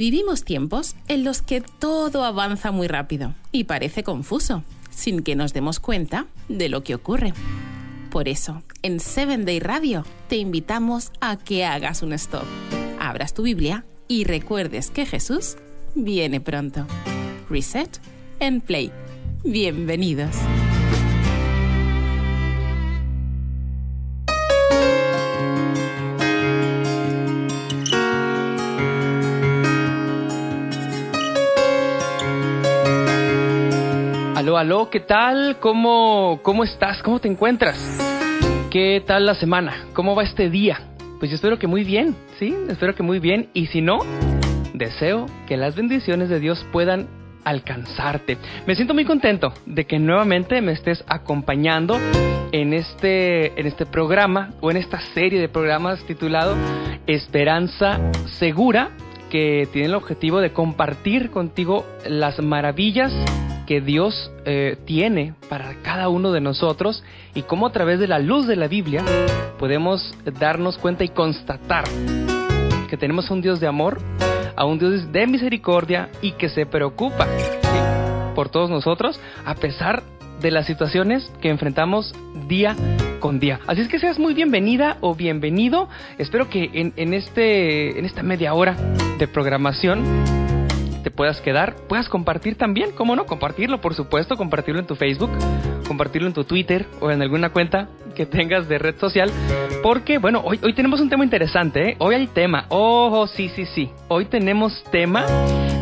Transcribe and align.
Vivimos 0.00 0.44
tiempos 0.44 0.96
en 1.08 1.24
los 1.24 1.42
que 1.42 1.60
todo 1.60 2.24
avanza 2.24 2.70
muy 2.70 2.88
rápido 2.88 3.34
y 3.52 3.64
parece 3.64 4.02
confuso, 4.02 4.64
sin 4.88 5.22
que 5.22 5.36
nos 5.36 5.52
demos 5.52 5.78
cuenta 5.78 6.24
de 6.48 6.70
lo 6.70 6.82
que 6.82 6.94
ocurre. 6.94 7.34
Por 8.10 8.26
eso, 8.26 8.62
en 8.80 8.98
7 8.98 9.44
Day 9.44 9.60
Radio 9.60 10.06
te 10.26 10.36
invitamos 10.36 11.12
a 11.20 11.36
que 11.36 11.66
hagas 11.66 12.00
un 12.00 12.14
stop, 12.14 12.46
abras 12.98 13.34
tu 13.34 13.42
Biblia 13.42 13.84
y 14.08 14.24
recuerdes 14.24 14.90
que 14.90 15.04
Jesús 15.04 15.58
viene 15.94 16.40
pronto. 16.40 16.86
Reset 17.50 18.00
and 18.40 18.62
Play. 18.62 18.90
Bienvenidos. 19.44 20.34
Aló, 34.60 34.90
¿qué 34.90 35.00
tal? 35.00 35.56
¿Cómo, 35.58 36.40
¿Cómo 36.42 36.64
estás? 36.64 37.02
¿Cómo 37.02 37.18
te 37.18 37.28
encuentras? 37.28 37.78
¿Qué 38.70 39.02
tal 39.06 39.24
la 39.24 39.34
semana? 39.34 39.86
¿Cómo 39.94 40.14
va 40.14 40.22
este 40.22 40.50
día? 40.50 40.82
Pues 41.18 41.30
yo 41.30 41.36
espero 41.36 41.58
que 41.58 41.66
muy 41.66 41.82
bien, 41.82 42.14
¿sí? 42.38 42.54
Espero 42.68 42.94
que 42.94 43.02
muy 43.02 43.20
bien. 43.20 43.48
Y 43.54 43.68
si 43.68 43.80
no, 43.80 44.00
deseo 44.74 45.24
que 45.48 45.56
las 45.56 45.76
bendiciones 45.76 46.28
de 46.28 46.40
Dios 46.40 46.62
puedan 46.72 47.08
alcanzarte. 47.42 48.36
Me 48.66 48.74
siento 48.74 48.92
muy 48.92 49.06
contento 49.06 49.54
de 49.64 49.86
que 49.86 49.98
nuevamente 49.98 50.60
me 50.60 50.72
estés 50.72 51.02
acompañando 51.08 51.98
en 52.52 52.74
este, 52.74 53.58
en 53.58 53.66
este 53.66 53.86
programa 53.86 54.50
o 54.60 54.70
en 54.70 54.76
esta 54.76 55.00
serie 55.14 55.40
de 55.40 55.48
programas 55.48 56.04
titulado 56.04 56.54
Esperanza 57.06 57.98
Segura 58.38 58.90
que 59.30 59.66
tiene 59.72 59.88
el 59.88 59.94
objetivo 59.94 60.40
de 60.40 60.52
compartir 60.52 61.30
contigo 61.30 61.86
las 62.04 62.42
maravillas 62.42 63.10
que 63.70 63.80
Dios 63.80 64.32
eh, 64.46 64.78
tiene 64.84 65.34
para 65.48 65.74
cada 65.84 66.08
uno 66.08 66.32
de 66.32 66.40
nosotros 66.40 67.04
y 67.36 67.42
cómo 67.42 67.68
a 67.68 67.70
través 67.70 68.00
de 68.00 68.08
la 68.08 68.18
luz 68.18 68.48
de 68.48 68.56
la 68.56 68.66
Biblia 68.66 69.04
podemos 69.60 70.12
darnos 70.40 70.76
cuenta 70.76 71.04
y 71.04 71.08
constatar 71.08 71.84
que 72.88 72.96
tenemos 72.96 73.30
a 73.30 73.34
un 73.34 73.42
Dios 73.42 73.60
de 73.60 73.68
amor, 73.68 74.00
a 74.56 74.64
un 74.64 74.80
Dios 74.80 75.12
de 75.12 75.24
misericordia 75.28 76.08
y 76.20 76.32
que 76.32 76.48
se 76.48 76.66
preocupa 76.66 77.28
por 78.34 78.48
todos 78.48 78.70
nosotros 78.70 79.20
a 79.46 79.54
pesar 79.54 80.02
de 80.40 80.50
las 80.50 80.66
situaciones 80.66 81.30
que 81.40 81.48
enfrentamos 81.48 82.12
día 82.48 82.74
con 83.20 83.38
día. 83.38 83.60
Así 83.68 83.82
es 83.82 83.88
que 83.88 84.00
seas 84.00 84.18
muy 84.18 84.34
bienvenida 84.34 84.96
o 85.00 85.14
bienvenido. 85.14 85.88
Espero 86.18 86.48
que 86.48 86.70
en, 86.72 87.14
este, 87.14 88.00
en 88.00 88.04
esta 88.04 88.24
media 88.24 88.52
hora 88.52 88.74
de 89.16 89.28
programación 89.28 90.39
te 91.02 91.10
puedas 91.10 91.40
quedar, 91.40 91.76
puedas 91.88 92.08
compartir 92.08 92.56
también, 92.56 92.90
¿cómo 92.92 93.16
no? 93.16 93.26
Compartirlo, 93.26 93.80
por 93.80 93.94
supuesto, 93.94 94.36
compartirlo 94.36 94.80
en 94.80 94.86
tu 94.86 94.94
Facebook, 94.94 95.30
compartirlo 95.86 96.28
en 96.28 96.34
tu 96.34 96.44
Twitter 96.44 96.86
o 97.00 97.10
en 97.10 97.22
alguna 97.22 97.50
cuenta 97.50 97.88
que 98.14 98.26
tengas 98.26 98.68
de 98.68 98.78
red 98.78 98.98
social, 98.98 99.30
porque, 99.82 100.18
bueno, 100.18 100.42
hoy, 100.44 100.60
hoy 100.62 100.74
tenemos 100.74 101.00
un 101.00 101.08
tema 101.08 101.24
interesante, 101.24 101.90
¿eh? 101.90 101.96
Hoy 101.98 102.14
hay 102.14 102.26
tema, 102.26 102.66
ojo, 102.68 103.26
sí, 103.26 103.48
sí, 103.48 103.66
sí, 103.66 103.90
hoy 104.08 104.26
tenemos 104.26 104.84
tema, 104.90 105.24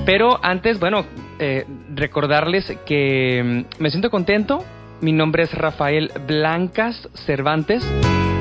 pero 0.07 0.39
antes, 0.43 0.79
bueno, 0.79 1.05
eh, 1.39 1.65
recordarles 1.95 2.77
que 2.87 3.65
mm, 3.79 3.83
me 3.83 3.91
siento 3.91 4.11
contento, 4.11 4.65
mi 5.01 5.13
nombre 5.13 5.45
es 5.45 5.53
Rafael 5.53 6.11
Blancas 6.27 7.09
Cervantes, 7.27 7.85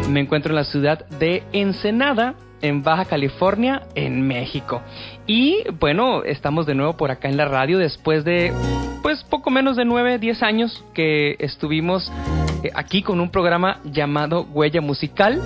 me 0.09 0.21
encuentro 0.21 0.51
en 0.51 0.55
la 0.55 0.63
ciudad 0.63 1.07
de 1.19 1.43
Ensenada, 1.53 2.35
en 2.61 2.83
Baja 2.83 3.05
California, 3.05 3.83
en 3.95 4.27
México. 4.27 4.81
Y 5.25 5.63
bueno, 5.79 6.23
estamos 6.23 6.65
de 6.65 6.75
nuevo 6.75 6.97
por 6.97 7.11
acá 7.11 7.29
en 7.29 7.37
la 7.37 7.45
radio 7.45 7.77
después 7.77 8.23
de 8.23 8.53
pues 9.01 9.23
poco 9.23 9.49
menos 9.49 9.77
de 9.77 9.85
9, 9.85 10.19
10 10.19 10.43
años 10.43 10.83
que 10.93 11.35
estuvimos 11.39 12.11
eh, 12.63 12.71
aquí 12.73 13.01
con 13.01 13.19
un 13.19 13.29
programa 13.29 13.79
llamado 13.85 14.47
Huella 14.51 14.81
Musical 14.81 15.41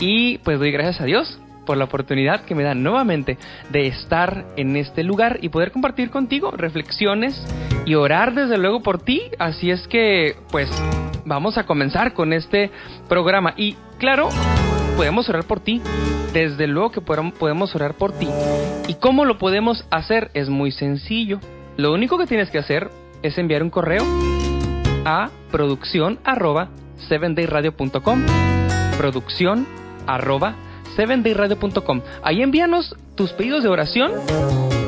y 0.00 0.38
pues 0.38 0.58
doy 0.58 0.70
gracias 0.70 1.00
a 1.00 1.04
Dios 1.04 1.38
por 1.64 1.76
la 1.76 1.84
oportunidad 1.84 2.42
que 2.42 2.54
me 2.54 2.62
dan 2.62 2.82
nuevamente 2.82 3.38
de 3.70 3.86
estar 3.88 4.46
en 4.56 4.76
este 4.76 5.02
lugar 5.02 5.38
y 5.42 5.50
poder 5.50 5.72
compartir 5.72 6.10
contigo 6.10 6.50
reflexiones 6.52 7.42
y 7.84 7.94
orar 7.94 8.34
desde 8.34 8.56
luego 8.56 8.82
por 8.82 9.02
ti. 9.02 9.22
Así 9.38 9.70
es 9.70 9.86
que 9.88 10.36
pues 10.50 10.70
vamos 11.24 11.58
a 11.58 11.66
comenzar 11.66 12.14
con 12.14 12.32
este 12.32 12.70
programa 13.08 13.52
y 13.56 13.76
claro, 13.98 14.28
podemos 14.96 15.28
orar 15.28 15.44
por 15.44 15.60
ti. 15.60 15.80
Desde 16.32 16.66
luego 16.66 16.90
que 16.90 17.00
podemos 17.00 17.74
orar 17.74 17.94
por 17.94 18.12
ti. 18.12 18.28
¿Y 18.88 18.94
cómo 18.94 19.24
lo 19.24 19.38
podemos 19.38 19.86
hacer? 19.90 20.30
Es 20.34 20.48
muy 20.48 20.70
sencillo. 20.72 21.40
Lo 21.76 21.92
único 21.92 22.18
que 22.18 22.26
tienes 22.26 22.50
que 22.50 22.58
hacer 22.58 22.90
es 23.22 23.38
enviar 23.38 23.62
un 23.62 23.70
correo 23.70 24.04
a 25.04 25.30
producción 25.50 26.18
arroba 26.24 26.70
7dayradio.com 27.08 28.26
producción 28.98 29.66
arroba 30.06 30.56
7dayradio.com 30.96 32.00
Ahí 32.22 32.42
envíanos 32.42 32.96
tus 33.14 33.32
pedidos 33.32 33.62
de 33.62 33.68
oración 33.68 34.12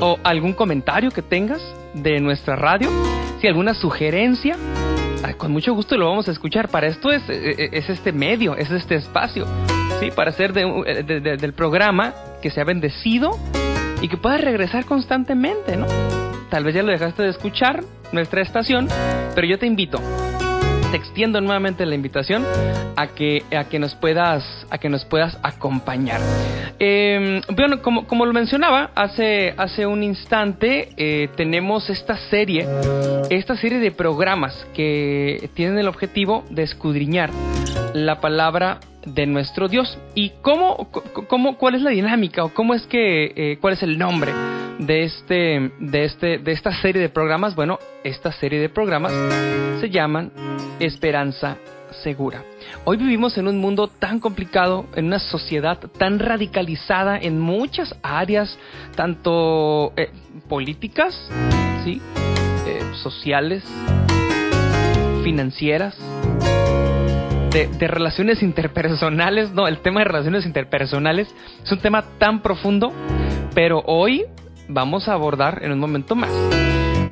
o 0.01 0.19
algún 0.25 0.55
comentario 0.55 1.11
que 1.11 1.23
tengas 1.23 1.63
de 1.95 2.21
nuestra 2.21 2.57
radio, 2.57 2.91
si 3.41 3.47
alguna 3.47 3.75
sugerencia, 3.75 4.57
con 5.37 5.53
mucho 5.53 5.75
gusto 5.75 5.97
lo 5.97 6.07
vamos 6.07 6.29
a 6.29 6.33
escuchar. 6.33 6.69
Para 6.69 6.87
esto 6.87 7.11
es, 7.11 7.23
es 7.29 7.89
este 7.89 8.13
medio, 8.13 8.57
es 8.57 8.71
este 8.71 8.95
espacio. 8.95 9.47
¿Sí? 10.01 10.11
Para 10.11 10.31
hacer 10.31 10.53
de, 10.53 10.65
de, 11.07 11.21
de, 11.21 11.37
del 11.37 11.53
programa 11.53 12.15
que 12.43 12.51
sea 12.51 12.65
bendecido 12.65 13.39
y 14.01 14.09
que 14.09 14.17
pueda 14.17 14.39
regresar 14.39 14.85
constantemente, 14.85 15.77
¿no? 15.77 15.87
Tal 16.51 16.65
vez 16.65 16.75
ya 16.75 16.83
lo 16.83 16.93
dejaste 16.93 17.23
de 17.23 17.31
escuchar, 17.31 17.83
nuestra 18.13 18.41
estación, 18.41 18.89
pero 19.35 19.47
yo 19.47 19.59
te 19.59 19.67
invito, 19.67 20.01
te 20.91 20.97
extiendo 20.97 21.41
nuevamente 21.41 21.85
la 21.85 21.95
invitación 21.95 22.45
a 22.97 23.09
que, 23.09 23.45
a 23.57 23.65
que, 23.65 23.79
nos, 23.79 23.95
puedas, 23.95 24.67
a 24.71 24.79
que 24.79 24.89
nos 24.89 25.05
puedas 25.05 25.39
acompañar. 25.43 26.21
Eh, 26.79 27.41
bueno, 27.55 27.83
como, 27.83 28.07
como, 28.07 28.25
lo 28.25 28.33
mencionaba 28.33 28.91
hace, 28.95 29.55
hace 29.57 29.87
un 29.87 30.03
instante, 30.03 30.91
eh, 30.97 31.29
tenemos 31.37 31.91
esta 31.91 32.17
serie, 32.17 32.67
esta 33.31 33.57
serie 33.57 33.79
de 33.79 33.91
programas 33.91 34.67
que 34.75 35.51
tienen 35.55 35.79
el 35.79 35.89
objetivo 35.89 36.45
de 36.51 36.63
escudriñar 36.63 37.31
la 37.95 38.21
palabra 38.21 38.81
de 39.15 39.27
nuestro 39.27 39.69
Dios. 39.69 39.99
¿Y 40.15 40.31
cómo, 40.43 40.91
cómo, 41.29 41.57
cuál 41.57 41.75
es 41.75 41.83
la 41.83 41.91
dinámica 41.91 42.45
o 42.45 42.55
cómo 42.55 42.75
es 42.75 42.87
que, 42.87 43.33
eh, 43.37 43.59
cuál 43.61 43.75
es 43.75 43.83
el 43.83 43.99
nombre 43.99 44.33
de 44.79 45.05
este, 45.05 45.73
de 45.79 46.05
este, 46.05 46.39
de 46.39 46.53
esta 46.53 46.73
serie 46.81 47.01
de 47.01 47.09
programas? 47.09 47.55
Bueno, 47.55 47.79
esta 48.05 48.33
serie 48.33 48.61
de 48.61 48.69
programas 48.69 49.13
se 49.81 49.91
llaman 49.91 50.33
Esperanza 50.81 51.57
Segura. 52.03 52.43
Hoy 52.85 52.97
vivimos 52.97 53.39
en 53.39 53.49
un 53.49 53.59
mundo 53.59 53.89
tan 53.89 54.21
complicado, 54.21 54.87
en 54.95 55.07
una 55.07 55.19
sociedad 55.19 55.79
tan 55.99 56.19
radicalizada 56.19 57.19
en 57.19 57.41
muchas 57.41 57.95
áreas, 58.03 58.57
tanto 58.95 59.93
eh, 59.97 60.11
políticas, 60.49 61.29
sí, 61.85 62.01
eh, 62.67 62.81
sociales, 63.03 63.65
financieras 65.25 65.97
de, 67.51 67.89
relaciones 67.89 68.43
interpersonales, 68.43 69.53
no, 69.53 69.67
el 69.67 69.79
tema 69.79 70.01
de 70.01 70.05
relaciones 70.05 70.47
interpersonales 70.47 71.35
es 71.63 71.73
un 71.73 71.79
tema 71.79 72.05
tan 72.19 72.43
profundo, 72.43 72.93
pero 73.55 73.83
hoy 73.87 74.25
vamos 74.69 75.09
a 75.09 75.15
abordar 75.15 75.61
en 75.63 75.73
un 75.73 75.79
momento 75.79 76.15
más 76.15 76.31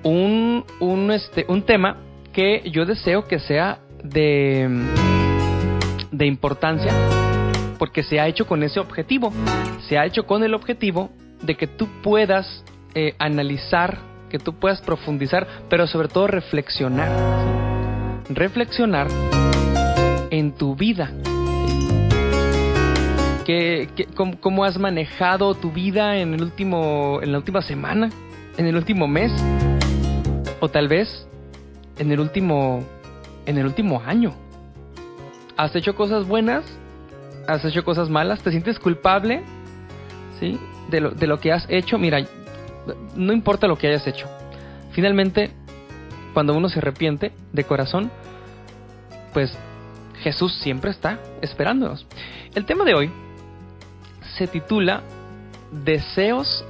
un, 0.03 0.65
un, 0.81 1.11
este, 1.11 1.47
un 1.49 1.63
tema 1.63 1.97
que 2.33 2.63
yo 2.71 2.85
deseo 2.85 3.27
que 3.27 3.39
sea 3.39 3.79
de, 4.03 4.69
de 6.11 6.27
importancia 6.27 6.93
porque 7.79 8.03
se 8.03 8.21
ha 8.21 8.29
hecho 8.29 8.47
con 8.47 8.63
ese 8.63 8.81
objetivo, 8.81 9.33
se 9.89 9.99
ha 9.99 10.07
hecho 10.07 10.27
con 10.27 10.45
el 10.45 10.55
objetivo 10.55 11.11
de 11.43 11.57
que 11.57 11.67
tú 11.67 11.89
puedas 12.03 12.65
eh, 12.95 13.15
analizar, 13.19 13.99
que 14.31 14.39
tú 14.39 14.55
puedas 14.55 14.81
profundizar, 14.81 15.47
pero 15.69 15.87
sobre 15.87 16.09
todo 16.09 16.27
reflexionar. 16.27 17.11
Reflexionar 18.29 19.09
en 20.31 20.53
tu 20.53 20.75
vida. 20.75 21.11
¿Qué, 23.45 23.89
cómo, 24.17 24.41
cómo, 24.41 24.65
has 24.65 24.79
manejado 24.79 25.55
tu 25.55 25.71
vida 25.71 26.17
en, 26.17 26.35
el 26.35 26.43
último, 26.43 27.21
en 27.23 27.33
la 27.33 27.39
última 27.39 27.63
semana? 27.63 28.11
¿En 28.57 28.67
el 28.67 28.77
último 28.77 29.07
mes? 29.07 29.33
¿O 30.61 30.69
tal 30.69 30.89
vez 30.89 31.29
en 31.99 32.11
el 32.11 32.21
último, 32.21 32.85
en 33.47 33.59
el 33.59 33.67
último 33.67 34.03
año? 34.05 34.35
¿Has 35.57 35.75
hecho 35.77 35.95
cosas 35.95 36.27
buenas? 36.27 36.65
¿Has 37.47 37.65
hecho 37.65 37.85
cosas 37.85 38.11
malas? 38.11 38.43
¿Te 38.43 38.51
sientes 38.51 38.79
culpable? 38.79 39.43
¿Sí? 40.41 40.59
De 40.91 41.01
lo, 41.01 41.11
de 41.13 41.27
lo 41.27 41.39
que 41.39 41.53
has 41.53 41.67
hecho. 41.69 41.99
Mira, 41.99 42.19
no 43.15 43.33
importa 43.33 43.69
lo 43.69 43.79
que 43.79 43.87
hayas 43.87 44.07
hecho. 44.07 44.27
Finalmente, 44.91 45.51
cuando 46.35 46.55
uno 46.55 46.69
se 46.69 46.81
arrepiente 46.81 47.33
de 47.53 47.65
corazón, 47.65 48.11
pues 49.33 49.57
Jesús 50.23 50.55
siempre 50.61 50.91
está 50.91 51.19
esperándonos. 51.43 52.07
El 52.55 52.65
tema 52.65 52.85
de 52.85 52.95
hoy 52.95 53.11
se 54.37 54.47
titula 54.47 55.03
Deseos 55.73 56.65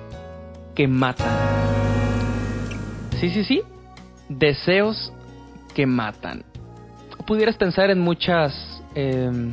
que 0.75 0.87
matan. 0.89 1.29
Sí, 3.21 3.31
sí, 3.31 3.45
sí. 3.45 3.63
Deseos 4.29 5.13
que 5.75 5.87
matan. 5.87 6.45
Pudieras 7.27 7.57
pensar 7.57 7.91
en 7.91 8.01
muchas 8.01 8.83
em, 8.95 9.53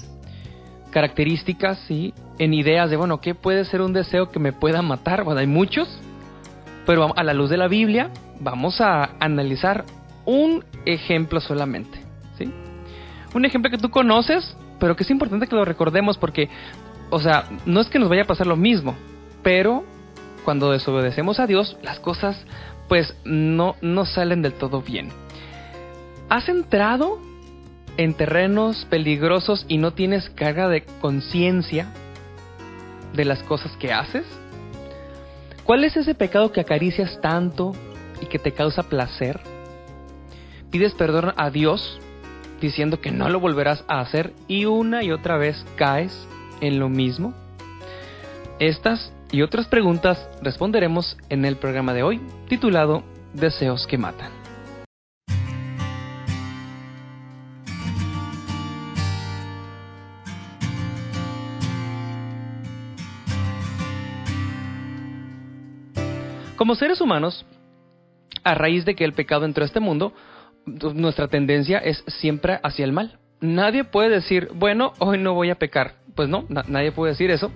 características, 0.91 1.79
¿sí? 1.87 2.13
En 2.37 2.53
ideas 2.53 2.89
de, 2.89 2.97
bueno, 2.97 3.19
¿qué 3.19 3.35
puede 3.35 3.65
ser 3.65 3.81
un 3.81 3.93
deseo 3.93 4.29
que 4.29 4.39
me 4.39 4.53
pueda 4.53 4.81
matar? 4.81 5.23
Bueno, 5.23 5.39
hay 5.39 5.47
muchos, 5.47 5.87
pero 6.85 7.17
a 7.17 7.23
la 7.23 7.33
luz 7.33 7.49
de 7.49 7.57
la 7.57 7.67
Biblia 7.67 8.11
vamos 8.39 8.79
a 8.81 9.11
analizar 9.19 9.85
un 10.25 10.63
ejemplo 10.85 11.41
solamente. 11.41 12.02
Un 13.33 13.45
ejemplo 13.45 13.71
que 13.71 13.77
tú 13.77 13.89
conoces, 13.89 14.55
pero 14.79 14.95
que 14.95 15.03
es 15.03 15.09
importante 15.09 15.47
que 15.47 15.55
lo 15.55 15.65
recordemos 15.65 16.17
porque, 16.17 16.49
o 17.09 17.19
sea, 17.19 17.45
no 17.65 17.81
es 17.81 17.87
que 17.87 17.99
nos 17.99 18.09
vaya 18.09 18.23
a 18.23 18.27
pasar 18.27 18.47
lo 18.47 18.55
mismo, 18.55 18.95
pero 19.41 19.83
cuando 20.45 20.71
desobedecemos 20.71 21.39
a 21.39 21.47
Dios, 21.47 21.77
las 21.81 21.99
cosas 21.99 22.37
pues 22.87 23.15
no, 23.23 23.75
no 23.81 24.05
salen 24.05 24.41
del 24.41 24.53
todo 24.53 24.81
bien. 24.81 25.09
¿Has 26.29 26.49
entrado 26.49 27.19
en 27.97 28.13
terrenos 28.13 28.85
peligrosos 28.85 29.65
y 29.67 29.77
no 29.77 29.93
tienes 29.93 30.29
carga 30.31 30.67
de 30.67 30.83
conciencia 31.01 31.87
de 33.13 33.25
las 33.25 33.41
cosas 33.43 33.71
que 33.77 33.93
haces? 33.93 34.25
¿Cuál 35.63 35.83
es 35.85 35.95
ese 35.95 36.13
pecado 36.13 36.51
que 36.51 36.61
acaricias 36.61 37.21
tanto 37.21 37.73
y 38.21 38.25
que 38.25 38.39
te 38.39 38.51
causa 38.51 38.83
placer? 38.83 39.39
¿Pides 40.71 40.93
perdón 40.93 41.33
a 41.37 41.49
Dios 41.49 41.99
diciendo 42.63 43.01
que 43.01 43.11
no 43.11 43.27
lo 43.27 43.41
volverás 43.41 43.83
a 43.89 43.99
hacer 43.99 44.31
y 44.47 44.63
una 44.63 45.03
y 45.03 45.11
otra 45.11 45.37
vez 45.37 45.65
caes 45.75 46.27
en 46.61 46.79
lo 46.79 46.87
mismo? 46.87 47.33
Estas 48.57 49.11
y 49.33 49.41
otras 49.41 49.67
preguntas 49.67 50.29
responderemos 50.41 51.17
en 51.27 51.43
el 51.43 51.57
programa 51.57 51.93
de 51.93 52.03
hoy 52.03 52.21
titulado 52.47 53.03
Deseos 53.33 53.85
que 53.85 53.97
matan. 53.97 54.31
Como 66.55 66.75
seres 66.75 67.01
humanos, 67.01 67.45
a 68.45 68.53
raíz 68.53 68.85
de 68.85 68.95
que 68.95 69.03
el 69.03 69.11
pecado 69.11 69.43
entró 69.43 69.63
a 69.63 69.67
este 69.67 69.81
mundo, 69.81 70.13
nuestra 70.65 71.27
tendencia 71.27 71.77
es 71.79 72.03
siempre 72.07 72.59
hacia 72.63 72.85
el 72.85 72.93
mal. 72.93 73.19
Nadie 73.41 73.83
puede 73.83 74.09
decir, 74.09 74.49
bueno, 74.53 74.93
hoy 74.99 75.17
no 75.17 75.33
voy 75.33 75.49
a 75.49 75.55
pecar. 75.55 75.95
Pues 76.15 76.29
no, 76.29 76.45
nadie 76.49 76.91
puede 76.91 77.11
decir 77.11 77.31
eso. 77.31 77.51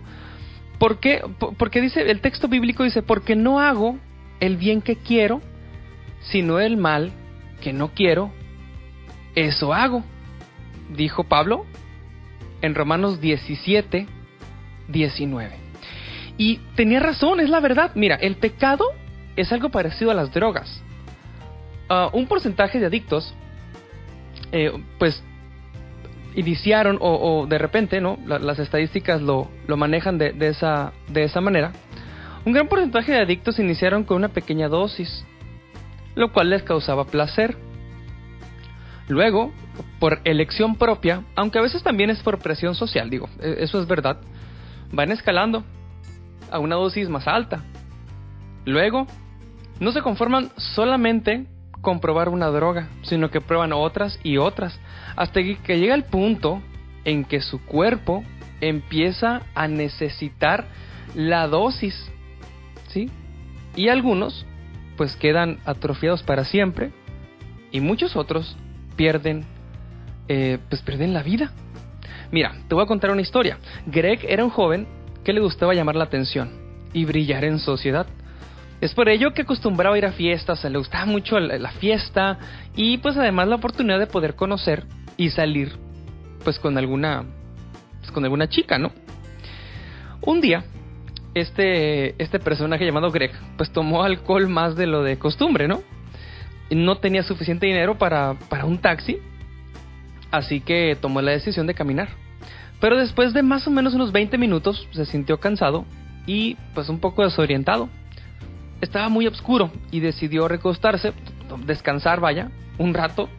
¿Por 0.80 1.00
qué? 1.00 1.22
Porque 1.58 1.82
dice, 1.82 2.10
el 2.10 2.22
texto 2.22 2.48
bíblico 2.48 2.84
dice, 2.84 3.02
porque 3.02 3.36
no 3.36 3.60
hago 3.60 3.98
el 4.40 4.58
bien 4.58 4.82
que 4.82 4.96
quiero, 4.96 5.42
sino 6.22 6.60
el 6.60 6.78
mal 6.78 7.12
que 7.62 7.74
no 7.74 7.90
quiero, 7.94 8.32
eso 9.36 9.74
hago. 9.74 10.04
Dijo 10.90 11.24
Pablo 11.24 11.66
en 12.62 12.76
Romanos 12.76 13.22
17, 13.22 14.08
19. 14.88 15.56
Y 16.38 16.58
tenía 16.76 17.00
razón, 17.00 17.40
es 17.40 17.50
la 17.50 17.60
verdad. 17.60 17.92
Mira, 17.96 18.16
el 18.16 18.36
pecado 18.36 18.86
es 19.36 19.52
algo 19.52 19.70
parecido 19.70 20.12
a 20.12 20.14
las 20.14 20.34
drogas. 20.34 20.84
Ah, 21.90 22.10
un 22.12 22.28
porcentaje 22.28 22.80
de 22.80 22.86
adictos, 22.86 23.34
eh, 24.52 24.72
pues 25.00 25.24
iniciaron 26.36 26.98
o, 27.02 27.48
de 27.48 27.58
repente, 27.58 28.00
¿no? 28.00 28.20
las 28.26 28.60
estadísticas 28.60 29.22
lo, 29.22 29.50
manejan 29.76 30.20
de, 30.20 30.36
esa, 30.42 30.94
de 31.08 31.24
esa 31.24 31.42
manera. 31.42 31.72
Un 32.46 32.54
gran 32.54 32.68
porcentaje 32.68 33.12
de 33.12 33.20
adictos 33.20 33.58
iniciaron 33.60 34.04
con 34.04 34.18
una 34.18 34.30
pequeña 34.30 34.68
dosis, 34.68 35.26
lo 36.16 36.32
cual 36.32 36.52
les 36.52 36.62
causaba 36.62 37.06
placer. 37.06 37.58
Luego, 39.08 39.52
por 40.00 40.20
elección 40.26 40.76
propia, 40.76 41.24
aunque 41.36 41.58
a 41.58 41.62
veces 41.64 41.82
también 41.82 42.12
es 42.12 42.22
por 42.22 42.38
presión 42.38 42.76
social, 42.76 43.10
digo, 43.10 43.30
e, 43.40 43.58
eso 43.62 43.82
es 43.82 43.88
verdad, 43.88 44.20
van 44.92 45.12
escalando 45.12 45.64
a 46.52 46.60
una 46.60 46.76
dosis 46.76 47.10
más 47.10 47.28
alta. 47.28 47.64
Luego, 48.66 49.08
no 49.80 49.92
se 49.92 50.02
conforman 50.02 50.52
solamente 50.58 51.48
con 51.88 52.02
probar 52.02 52.28
una 52.28 52.48
droga, 52.48 52.90
sino 53.04 53.32
que 53.32 53.40
prueban 53.40 53.72
otras 53.72 54.20
y 54.22 54.36
otras, 54.36 54.78
hasta 55.16 55.40
que 55.42 55.80
llega 55.80 55.96
el 55.96 56.04
punto 56.04 56.62
en 57.06 57.24
que 57.24 57.40
su 57.40 57.64
cuerpo 57.64 58.26
empieza 58.60 59.44
a 59.56 59.70
necesitar 59.70 60.66
la 61.16 61.48
dosis, 61.48 61.96
¿sí? 62.90 63.10
Y 63.78 63.88
algunos 63.88 64.46
pues 64.98 65.16
quedan 65.16 65.60
atrofiados 65.64 66.24
para 66.24 66.44
siempre 66.44 66.92
y 67.72 67.80
muchos 67.80 68.18
otros 68.18 68.58
pierden 68.98 69.46
eh, 70.28 70.58
pues 70.68 70.82
pierden 70.82 71.14
la 71.14 71.24
vida. 71.24 71.54
Mira, 72.34 72.54
te 72.68 72.76
voy 72.76 72.84
a 72.84 72.88
contar 72.88 73.12
una 73.12 73.22
historia. 73.22 73.60
Greg 73.86 74.26
era 74.28 74.44
un 74.44 74.50
joven 74.50 74.86
que 75.24 75.32
le 75.32 75.40
gustaba 75.40 75.74
llamar 75.74 75.96
la 75.96 76.04
atención 76.04 76.52
y 76.92 77.06
brillar 77.06 77.46
en 77.46 77.60
sociedad. 77.60 78.08
Es 78.80 78.94
por 78.94 79.10
ello 79.10 79.34
que 79.34 79.42
acostumbraba 79.42 79.98
ir 79.98 80.06
a 80.06 80.12
fiestas, 80.12 80.64
le 80.64 80.78
gustaba 80.78 81.06
mucho 81.06 81.40
la 81.40 81.72
fiesta 81.72 82.38
y 82.76 83.00
pues 83.00 83.18
además 83.18 83.48
la 83.48 83.56
oportunidad 83.56 83.98
de 83.98 84.08
poder 84.08 84.36
conocer 84.36 84.86
y 85.18 85.32
salir 85.32 85.72
pues 86.44 86.60
con 86.60 86.78
alguna 86.78 87.26
pues, 88.00 88.12
con 88.12 88.24
alguna 88.24 88.48
chica, 88.48 88.78
¿no? 88.78 88.92
Un 90.22 90.42
día 90.42 90.64
este 91.34 92.22
este 92.22 92.40
personaje 92.40 92.86
llamado 92.86 93.12
Greg 93.12 93.32
pues 93.58 93.72
tomó 93.72 94.04
alcohol 94.04 94.48
más 94.48 94.76
de 94.76 94.86
lo 94.86 95.04
de 95.04 95.18
costumbre, 95.18 95.68
¿no? 95.68 95.82
No 96.70 96.98
tenía 96.98 97.24
suficiente 97.24 97.66
dinero 97.66 97.98
para 97.98 98.36
para 98.48 98.66
un 98.66 98.78
taxi, 98.78 99.18
así 100.30 100.62
que 100.62 100.96
tomó 101.00 101.22
la 101.22 101.32
decisión 101.32 101.66
de 101.66 101.74
caminar. 101.74 102.10
Pero 102.80 102.98
después 102.98 103.34
de 103.34 103.42
más 103.42 103.66
o 103.66 103.72
menos 103.72 103.96
unos 103.96 104.12
20 104.12 104.38
minutos 104.38 104.88
se 104.92 105.06
sintió 105.06 105.40
cansado 105.40 105.86
y 106.28 106.56
pues 106.76 106.90
un 106.90 107.00
poco 107.00 107.24
desorientado. 107.24 107.90
Estaba 108.82 109.10
muy 109.10 109.28
oscuro 109.28 109.72
y 109.92 110.00
decidió 110.00 110.48
recostarse, 110.48 111.14
descansar, 111.66 112.20
vaya, 112.20 112.52
un 112.78 112.94
rato 112.94 113.30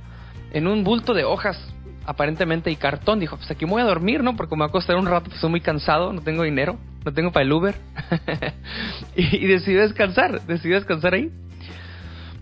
en 0.52 0.67
un 0.67 0.82
bulto 0.85 1.14
de 1.14 1.25
hojas, 1.25 1.58
aparentemente, 2.06 2.70
y 2.70 2.76
cartón. 2.76 3.20
Dijo, 3.20 3.37
pues 3.37 3.50
aquí 3.50 3.64
voy 3.64 3.82
a 3.82 3.85
dormir, 3.85 4.23
¿no? 4.23 4.37
Porque 4.37 4.55
me 4.55 4.61
voy 4.61 4.67
a 4.67 4.69
acostar 4.69 4.96
un 4.96 5.06
rato, 5.06 5.25
pues 5.25 5.37
estoy 5.37 5.50
muy 5.50 5.61
cansado, 5.61 6.12
no 6.12 6.23
tengo 6.23 6.43
dinero, 6.43 6.79
no 7.05 7.12
tengo 7.12 7.31
para 7.31 7.44
el 7.44 7.52
Uber. 7.52 7.76
y, 9.17 9.46
decidió 9.46 9.82
descansar, 9.82 10.40
decidió 10.43 10.76
descansar 10.76 11.14
ahí. 11.14 11.30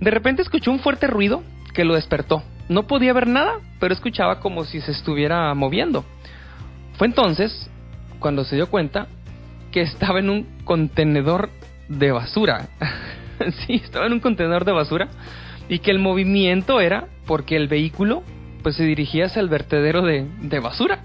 De 0.00 0.10
repente 0.10 0.42
escuchó 0.42 0.70
un 0.70 0.80
fuerte 0.80 1.06
ruido 1.06 1.42
que 1.74 1.84
lo 1.84 1.94
despertó. 1.94 2.42
No 2.68 2.86
podía 2.86 3.12
ver 3.12 3.26
nada, 3.26 3.60
pero 3.78 3.94
escuchaba 3.94 4.40
como 4.40 4.64
si 4.64 4.80
se 4.80 4.92
estuviera 4.92 5.52
moviendo. 5.54 6.04
Fue 6.96 7.06
entonces 7.06 7.70
cuando 8.18 8.44
se 8.44 8.56
dio 8.56 8.68
cuenta 8.68 9.06
que 9.70 9.82
estaba 9.82 10.18
en 10.18 10.30
un 10.30 10.46
contenedor 10.64 11.50
de 11.88 12.12
basura. 12.12 12.68
sí, 13.66 13.74
estaba 13.74 14.06
en 14.06 14.14
un 14.14 14.20
contenedor 14.20 14.64
de 14.64 14.72
basura 14.72 15.08
y 15.68 15.80
que 15.80 15.90
el 15.90 15.98
movimiento 15.98 16.80
era 16.80 17.08
porque 17.26 17.56
el 17.56 17.68
vehículo 17.68 18.22
pues 18.62 18.76
se 18.76 18.84
dirigía 18.84 19.26
hacia 19.26 19.40
el 19.40 19.48
vertedero 19.48 20.02
de, 20.02 20.60
basura. 20.60 21.00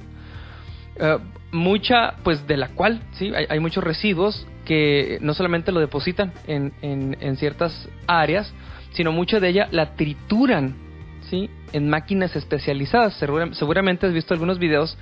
Eh, 1.00 1.18
mucha, 1.52 2.16
pues 2.24 2.48
de 2.48 2.58
la 2.58 2.70
cual, 2.70 3.02
sí, 3.14 3.32
hay, 3.36 3.60
muchos 3.60 3.84
residuos 3.84 4.48
que 4.66 5.20
no 5.22 5.34
solamente 5.34 5.72
lo 5.72 5.80
depositan 5.80 6.34
en, 6.48 6.74
en, 6.82 7.38
ciertas 7.38 7.90
áreas, 8.08 8.52
sino 8.94 9.12
mucha 9.12 9.40
de 9.40 9.50
ella 9.50 9.68
la 9.72 9.96
trituran, 9.96 10.76
¿sí? 11.30 11.50
En 11.74 11.90
máquinas 11.90 12.36
especializadas. 12.36 13.14
seguramente 13.52 14.08
has 14.08 14.14
visto 14.14 14.34
algunos 14.34 14.60
videos 14.60 14.98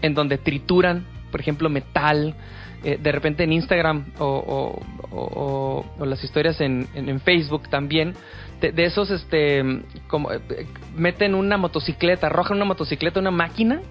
en 0.00 0.14
donde 0.14 0.38
trituran, 0.38 1.04
por 1.30 1.40
ejemplo, 1.40 1.68
metal, 1.68 2.34
eh, 2.84 2.96
de 3.00 3.12
repente 3.12 3.42
en 3.42 3.52
Instagram 3.52 4.12
o, 4.20 4.80
las 5.98 6.22
historias 6.22 6.60
en, 6.60 7.20
Facebook 7.20 7.68
también, 7.68 8.14
de, 8.60 8.84
esos, 8.84 9.10
este, 9.10 9.62
como 10.06 10.32
eh, 10.32 10.40
meten 10.96 11.34
una 11.34 11.56
motocicleta, 11.56 12.28
arrojan 12.28 12.56
una 12.56 12.66
motocicleta, 12.66 13.20
una 13.20 13.30
máquina 13.30 13.82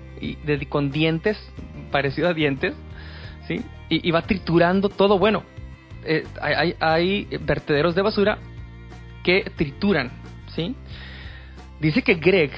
con 0.70 0.92
dientes, 0.92 1.38
parecido 1.92 2.30
a 2.30 2.34
dientes. 2.34 2.74
Y, 3.90 4.12
va 4.12 4.22
triturando 4.24 4.90
todo. 4.90 5.18
Bueno, 5.18 5.44
eh, 6.04 6.26
hay, 6.42 7.28
vertederos 7.42 7.96
de 7.96 8.02
basura 8.02 8.40
que 9.24 9.50
trituran. 9.56 10.12
Dice 11.80 12.02
que 12.02 12.16
Greg 12.16 12.52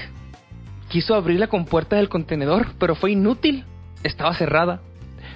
quiso 0.88 1.14
abrir 1.14 1.38
la 1.38 1.46
compuerta 1.46 1.96
del 1.96 2.08
contenedor, 2.08 2.74
pero 2.78 2.94
fue 2.94 3.12
inútil. 3.12 3.64
Estaba 4.02 4.34
cerrada. 4.34 4.80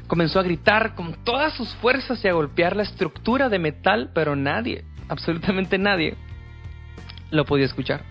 Comenzó 0.07 0.41
a 0.41 0.43
gritar 0.43 0.95
con 0.95 1.15
todas 1.25 1.55
sus 1.55 1.75
fuerzas 1.77 2.25
y 2.25 2.29
a 2.29 2.33
golpear 2.33 2.77
la 2.77 2.83
estructura 2.83 3.49
de 3.49 3.59
metal, 3.59 4.11
pero 4.15 4.37
nadie, 4.37 4.85
absolutamente 5.09 5.79
nadie, 5.79 6.17
lo 7.31 7.45
podía 7.45 7.67
escuchar. 7.67 8.03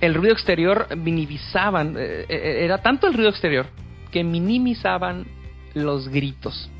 El 0.00 0.14
ruido 0.14 0.34
exterior 0.34 0.88
minimizaban, 0.96 1.96
eh, 1.96 2.26
eh, 2.28 2.64
era 2.64 2.78
tanto 2.78 3.06
el 3.06 3.14
ruido 3.14 3.30
exterior 3.30 3.66
que 4.10 4.22
minimizaban 4.22 5.26
los 5.72 6.08
gritos. 6.08 6.70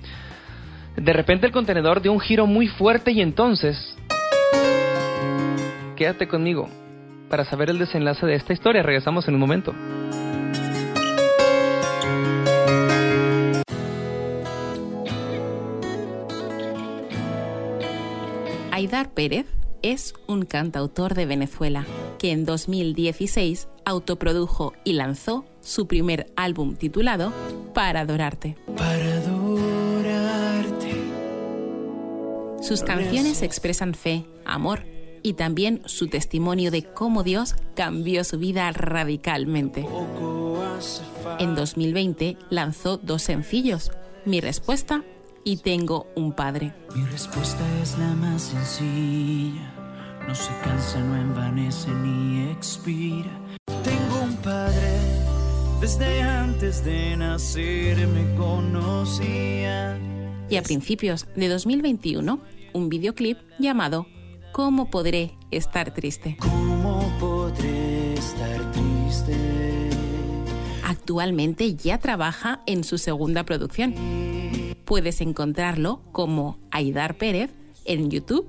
De 0.97 1.12
repente 1.12 1.47
el 1.47 1.52
contenedor 1.52 2.00
dio 2.00 2.12
un 2.12 2.21
giro 2.21 2.47
muy 2.47 2.68
fuerte 2.68 3.11
y 3.11 3.21
entonces... 3.21 3.97
Quédate 5.97 6.26
conmigo 6.26 6.68
para 7.30 7.44
saber 7.44 7.71
el 7.71 7.78
desenlace 7.78 8.26
de 8.26 8.35
esta 8.35 8.52
historia. 8.52 8.83
Regresamos 8.83 9.26
en 9.28 9.35
un 9.35 9.40
momento. 9.40 9.75
Aidar 18.84 19.14
Pérez 19.14 19.46
es 19.80 20.12
un 20.26 20.44
cantautor 20.44 21.14
de 21.14 21.24
Venezuela 21.24 21.86
que 22.18 22.32
en 22.32 22.44
2016 22.44 23.66
autoprodujo 23.86 24.74
y 24.84 24.92
lanzó 24.92 25.46
su 25.62 25.86
primer 25.86 26.30
álbum 26.36 26.76
titulado 26.76 27.32
Para 27.72 28.00
adorarte. 28.00 28.58
Para 28.76 29.14
adorarte. 29.14 30.92
Sus 32.60 32.82
canciones 32.82 33.40
expresan 33.40 33.94
fe, 33.94 34.26
amor 34.44 34.84
y 35.22 35.32
también 35.32 35.80
su 35.86 36.08
testimonio 36.08 36.70
de 36.70 36.82
cómo 36.82 37.22
Dios 37.22 37.54
cambió 37.74 38.22
su 38.22 38.38
vida 38.38 38.70
radicalmente. 38.70 39.86
En 41.38 41.54
2020 41.54 42.36
lanzó 42.50 42.98
dos 42.98 43.22
sencillos, 43.22 43.92
Mi 44.26 44.42
Respuesta 44.42 45.04
y 45.44 45.58
Tengo 45.58 46.06
un 46.16 46.32
Padre. 46.32 46.72
Mi 46.94 47.04
respuesta 47.04 47.62
es 47.82 47.98
la 47.98 48.14
más 48.14 48.42
sencilla. 48.42 49.72
No 50.26 50.34
se 50.34 50.50
cansa, 50.62 51.00
no 51.00 51.16
envanece 51.16 51.90
ni 51.90 52.50
expira. 52.50 53.30
Tengo 53.82 54.22
un 54.22 54.34
padre, 54.36 54.98
desde 55.80 56.22
antes 56.22 56.82
de 56.82 57.14
nacer 57.16 58.08
me 58.08 58.34
conocía. 58.36 59.98
Y 60.48 60.56
a 60.56 60.62
principios 60.62 61.26
de 61.36 61.48
2021, 61.48 62.40
un 62.72 62.88
videoclip 62.88 63.38
llamado 63.58 64.06
¿Cómo 64.52 64.90
podré 64.90 65.36
estar 65.50 65.92
triste? 65.92 66.38
¿Cómo 66.40 67.02
podré 67.20 68.14
estar 68.14 68.72
triste? 68.72 69.36
Actualmente 70.84 71.74
ya 71.74 71.98
trabaja 71.98 72.62
en 72.66 72.82
su 72.82 72.96
segunda 72.96 73.44
producción. 73.44 73.94
Puedes 74.84 75.20
encontrarlo 75.20 76.02
como 76.12 76.58
Aidar 76.70 77.16
Pérez 77.16 77.50
en 77.84 78.10
YouTube, 78.10 78.46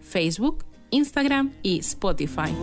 Facebook, 0.00 0.64
Instagram 0.90 1.52
y 1.62 1.78
Spotify. 1.80 2.54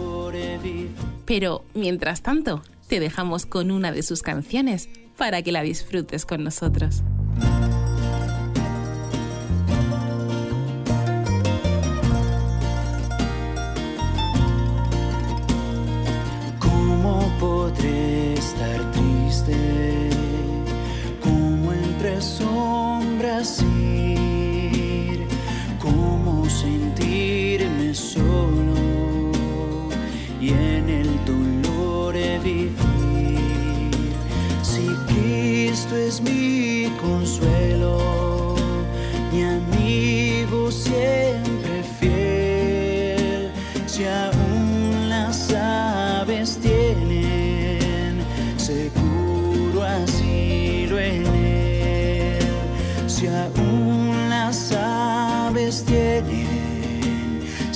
Pero 1.25 1.63
mientras 1.73 2.21
tanto, 2.21 2.61
te 2.87 2.99
dejamos 2.99 3.45
con 3.45 3.71
una 3.71 3.91
de 3.91 4.03
sus 4.03 4.21
canciones 4.21 4.89
para 5.17 5.41
que 5.41 5.51
la 5.51 5.61
disfrutes 5.61 6.25
con 6.25 6.43
nosotros. 6.43 7.03
¿Cómo 16.59 17.31
podré 17.39 18.33
estar 18.33 18.91
triste? 18.91 20.09
¿Cómo 21.21 21.71
ir? 23.41 25.27
¿Cómo 25.81 26.47
sentirme 26.49 26.92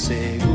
tienen 0.07 0.46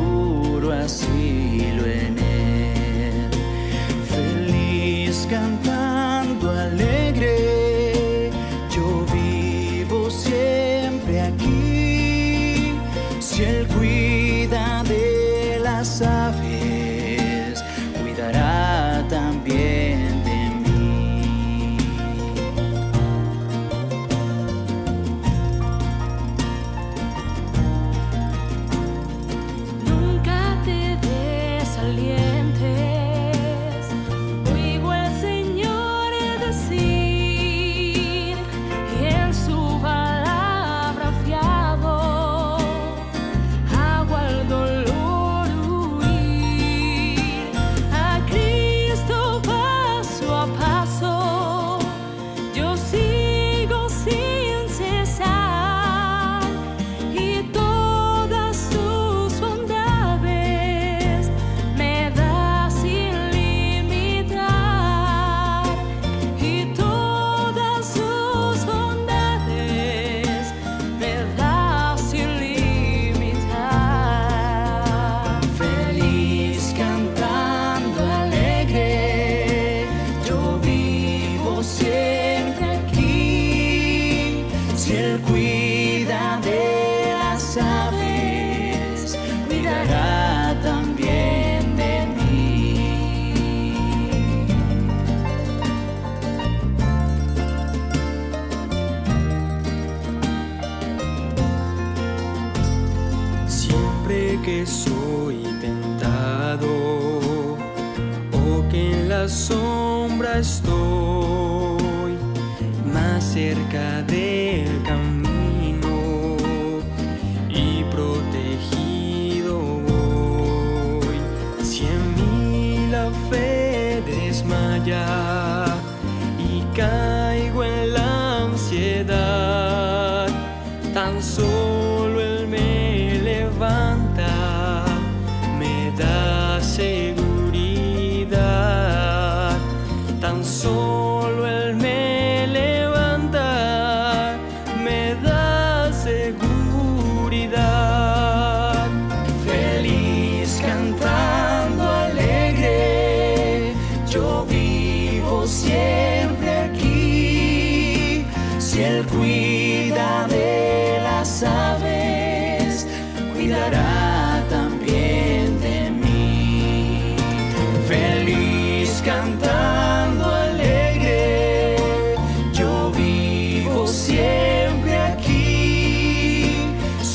cerca 113.42 114.02
del 114.04 114.21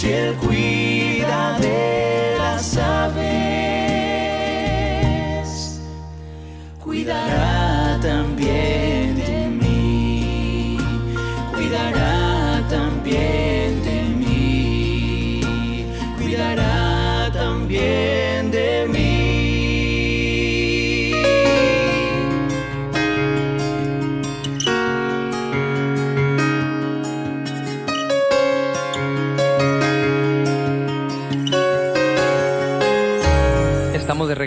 Si 0.08 0.87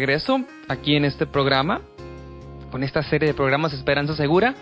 regreso 0.00 0.40
aquí 0.66 0.97
en 0.97 1.04
este 1.04 1.26
programa, 1.26 1.83
con 2.71 2.83
esta 2.83 3.02
serie 3.02 3.28
de 3.28 3.35
programas 3.35 3.75
Esperanza 3.75 4.16
Segura. 4.16 4.54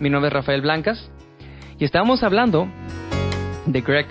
Mi 0.00 0.10
nombre 0.10 0.28
es 0.28 0.34
Rafael 0.34 0.60
Blancas 0.60 1.08
y 1.78 1.86
estábamos 1.86 2.22
hablando 2.22 2.68
de 3.64 3.80
Greg. 3.80 4.06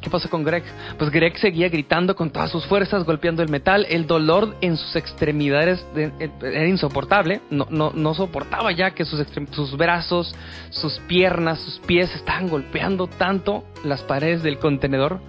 ¿Qué 0.00 0.08
pasó 0.08 0.30
con 0.30 0.44
Greg? 0.44 0.64
Pues 0.98 1.10
Greg 1.10 1.36
seguía 1.36 1.68
gritando 1.68 2.16
con 2.16 2.30
todas 2.30 2.50
sus 2.50 2.64
fuerzas, 2.64 3.04
golpeando 3.04 3.42
el 3.42 3.50
metal. 3.50 3.86
El 3.90 4.06
dolor 4.06 4.56
en 4.62 4.78
sus 4.78 4.96
extremidades 4.96 5.84
de- 5.94 6.10
eh, 6.20 6.30
era 6.40 6.66
insoportable. 6.66 7.42
No, 7.50 7.66
no, 7.68 7.92
no 7.94 8.14
soportaba 8.14 8.72
ya 8.72 8.92
que 8.92 9.04
sus, 9.04 9.22
sus 9.50 9.76
brazos, 9.76 10.34
sus 10.70 10.98
piernas, 11.00 11.60
sus 11.60 11.78
pies 11.80 12.12
estaban 12.16 12.48
golpeando 12.48 13.08
tanto 13.08 13.64
las 13.84 14.00
paredes 14.02 14.42
del 14.42 14.58
contenedor. 14.58 15.20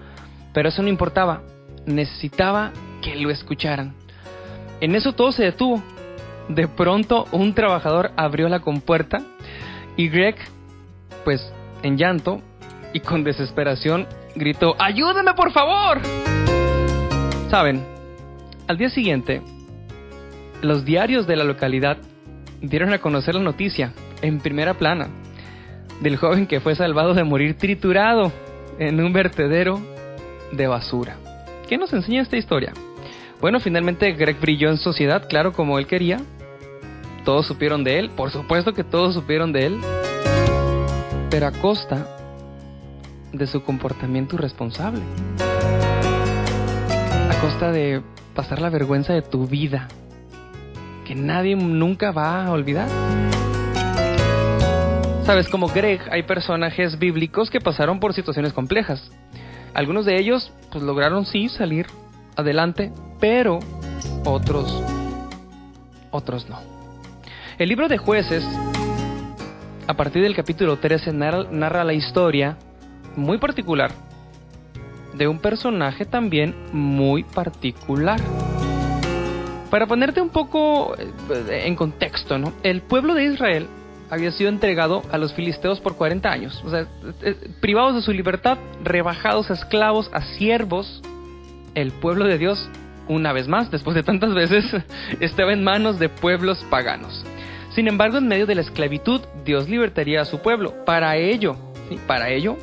Pero 0.53 0.69
eso 0.69 0.81
no 0.81 0.87
importaba. 0.87 1.41
Necesitaba 1.85 2.71
que 3.01 3.15
lo 3.17 3.29
escucharan. 3.29 3.93
En 4.81 4.95
eso 4.95 5.13
todo 5.13 5.31
se 5.31 5.43
detuvo. 5.43 5.81
De 6.49 6.67
pronto 6.67 7.25
un 7.31 7.53
trabajador 7.53 8.11
abrió 8.17 8.49
la 8.49 8.59
compuerta 8.59 9.21
y 9.95 10.09
Greg, 10.09 10.35
pues 11.23 11.53
en 11.83 11.97
llanto 11.97 12.41
y 12.91 12.99
con 12.99 13.23
desesperación, 13.23 14.07
gritó, 14.35 14.75
¡Ayúdame 14.79 15.33
por 15.33 15.51
favor! 15.51 16.01
Saben, 17.49 17.83
al 18.67 18.77
día 18.77 18.89
siguiente, 18.89 19.41
los 20.61 20.85
diarios 20.85 21.27
de 21.27 21.35
la 21.35 21.43
localidad 21.43 21.97
dieron 22.61 22.93
a 22.93 22.99
conocer 22.99 23.35
la 23.35 23.41
noticia, 23.41 23.93
en 24.21 24.39
primera 24.39 24.75
plana, 24.75 25.09
del 26.01 26.17
joven 26.17 26.47
que 26.47 26.61
fue 26.61 26.75
salvado 26.75 27.13
de 27.13 27.23
morir 27.23 27.57
triturado 27.57 28.31
en 28.79 28.99
un 28.99 29.13
vertedero 29.13 29.79
de 30.51 30.67
basura. 30.67 31.17
¿Qué 31.67 31.77
nos 31.77 31.93
enseña 31.93 32.21
esta 32.21 32.37
historia? 32.37 32.73
Bueno, 33.43 33.59
finalmente 33.59 34.09
Greg 34.13 34.39
brilló 34.39 34.69
en 34.69 34.77
sociedad, 34.77 35.27
claro, 35.27 35.51
como 35.51 35.77
él 35.77 35.85
quería. 35.85 36.21
Todos 37.25 37.45
supieron 37.45 37.83
de 37.83 37.99
él, 37.99 38.09
por 38.11 38.31
supuesto 38.31 38.71
que 38.71 38.85
todos 38.85 39.13
supieron 39.15 39.51
de 39.51 39.65
él. 39.65 39.81
Pero 41.29 41.47
a 41.47 41.51
costa 41.51 42.07
de 43.33 43.45
su 43.45 43.61
comportamiento 43.61 44.37
irresponsable. 44.37 45.01
A 47.29 47.41
costa 47.41 47.73
de 47.73 48.01
pasar 48.33 48.61
la 48.61 48.69
vergüenza 48.69 49.11
de 49.11 49.21
tu 49.21 49.45
vida. 49.45 49.89
Que 51.05 51.13
nadie 51.13 51.57
nunca 51.57 52.13
va 52.13 52.45
a 52.45 52.51
olvidar. 52.53 52.87
Sabes, 55.25 55.49
como 55.49 55.67
Greg, 55.67 55.99
hay 56.09 56.23
personajes 56.23 56.97
bíblicos 56.97 57.49
que 57.49 57.59
pasaron 57.59 57.99
por 57.99 58.13
situaciones 58.13 58.53
complejas. 58.53 59.11
Algunos 59.73 60.05
de 60.05 60.17
ellos, 60.17 60.53
pues 60.71 60.81
lograron 60.81 61.25
sí 61.25 61.49
salir 61.49 61.87
adelante, 62.35 62.91
pero 63.19 63.59
otros, 64.25 64.81
otros 66.11 66.49
no. 66.49 66.59
El 67.57 67.69
libro 67.69 67.87
de 67.87 67.97
jueces, 67.97 68.43
a 69.87 69.93
partir 69.93 70.23
del 70.23 70.35
capítulo 70.35 70.77
13, 70.77 71.13
narra, 71.13 71.83
la 71.83 71.93
historia 71.93 72.57
muy 73.15 73.37
particular 73.37 73.91
de 75.13 75.27
un 75.27 75.39
personaje 75.39 76.05
también 76.05 76.55
muy 76.71 77.23
particular. 77.23 78.19
Para 79.69 79.85
ponerte 79.85 80.21
un 80.21 80.29
poco 80.29 80.95
eh, 80.97 81.63
en 81.65 81.75
contexto. 81.75 82.35
El 82.63 82.81
pueblo 82.81 83.13
de 83.13 83.25
Israel 83.25 83.67
había 84.09 84.31
sido 84.31 84.49
entregado 84.49 85.01
a 85.11 85.17
los 85.17 85.33
filisteos 85.33 85.79
por 85.79 85.95
40 85.95 86.31
años. 86.31 86.61
O 86.65 86.69
sea, 86.69 86.87
eh, 87.21 87.35
privados 87.59 87.95
de 87.95 88.01
su 88.01 88.11
libertad, 88.11 88.57
rebajados 88.83 89.49
a 89.49 89.53
esclavos, 89.53 90.09
a 90.13 90.21
siervos. 90.37 91.01
El 91.75 91.91
pueblo 91.91 92.25
de 92.25 92.37
Dios, 92.37 92.69
una 93.07 93.33
vez 93.33 93.47
más, 93.47 93.71
después 93.71 93.95
de 93.95 94.03
tantas 94.03 94.33
veces, 94.33 94.65
estaba 95.19 95.53
en 95.53 95.63
manos 95.63 95.99
de 95.99 96.09
pueblos 96.09 96.63
paganos. 96.69 97.25
Sin 97.71 97.87
embargo, 97.87 98.17
en 98.17 98.27
medio 98.27 98.45
de 98.45 98.55
la 98.55 98.61
esclavitud, 98.61 99.21
Dios 99.45 99.67
libertaría 99.67 100.21
a 100.21 100.25
su 100.25 100.39
pueblo. 100.39 100.85
Para 100.85 101.17
ello, 101.17 101.55
para 102.05 102.29
ello, 102.29 102.57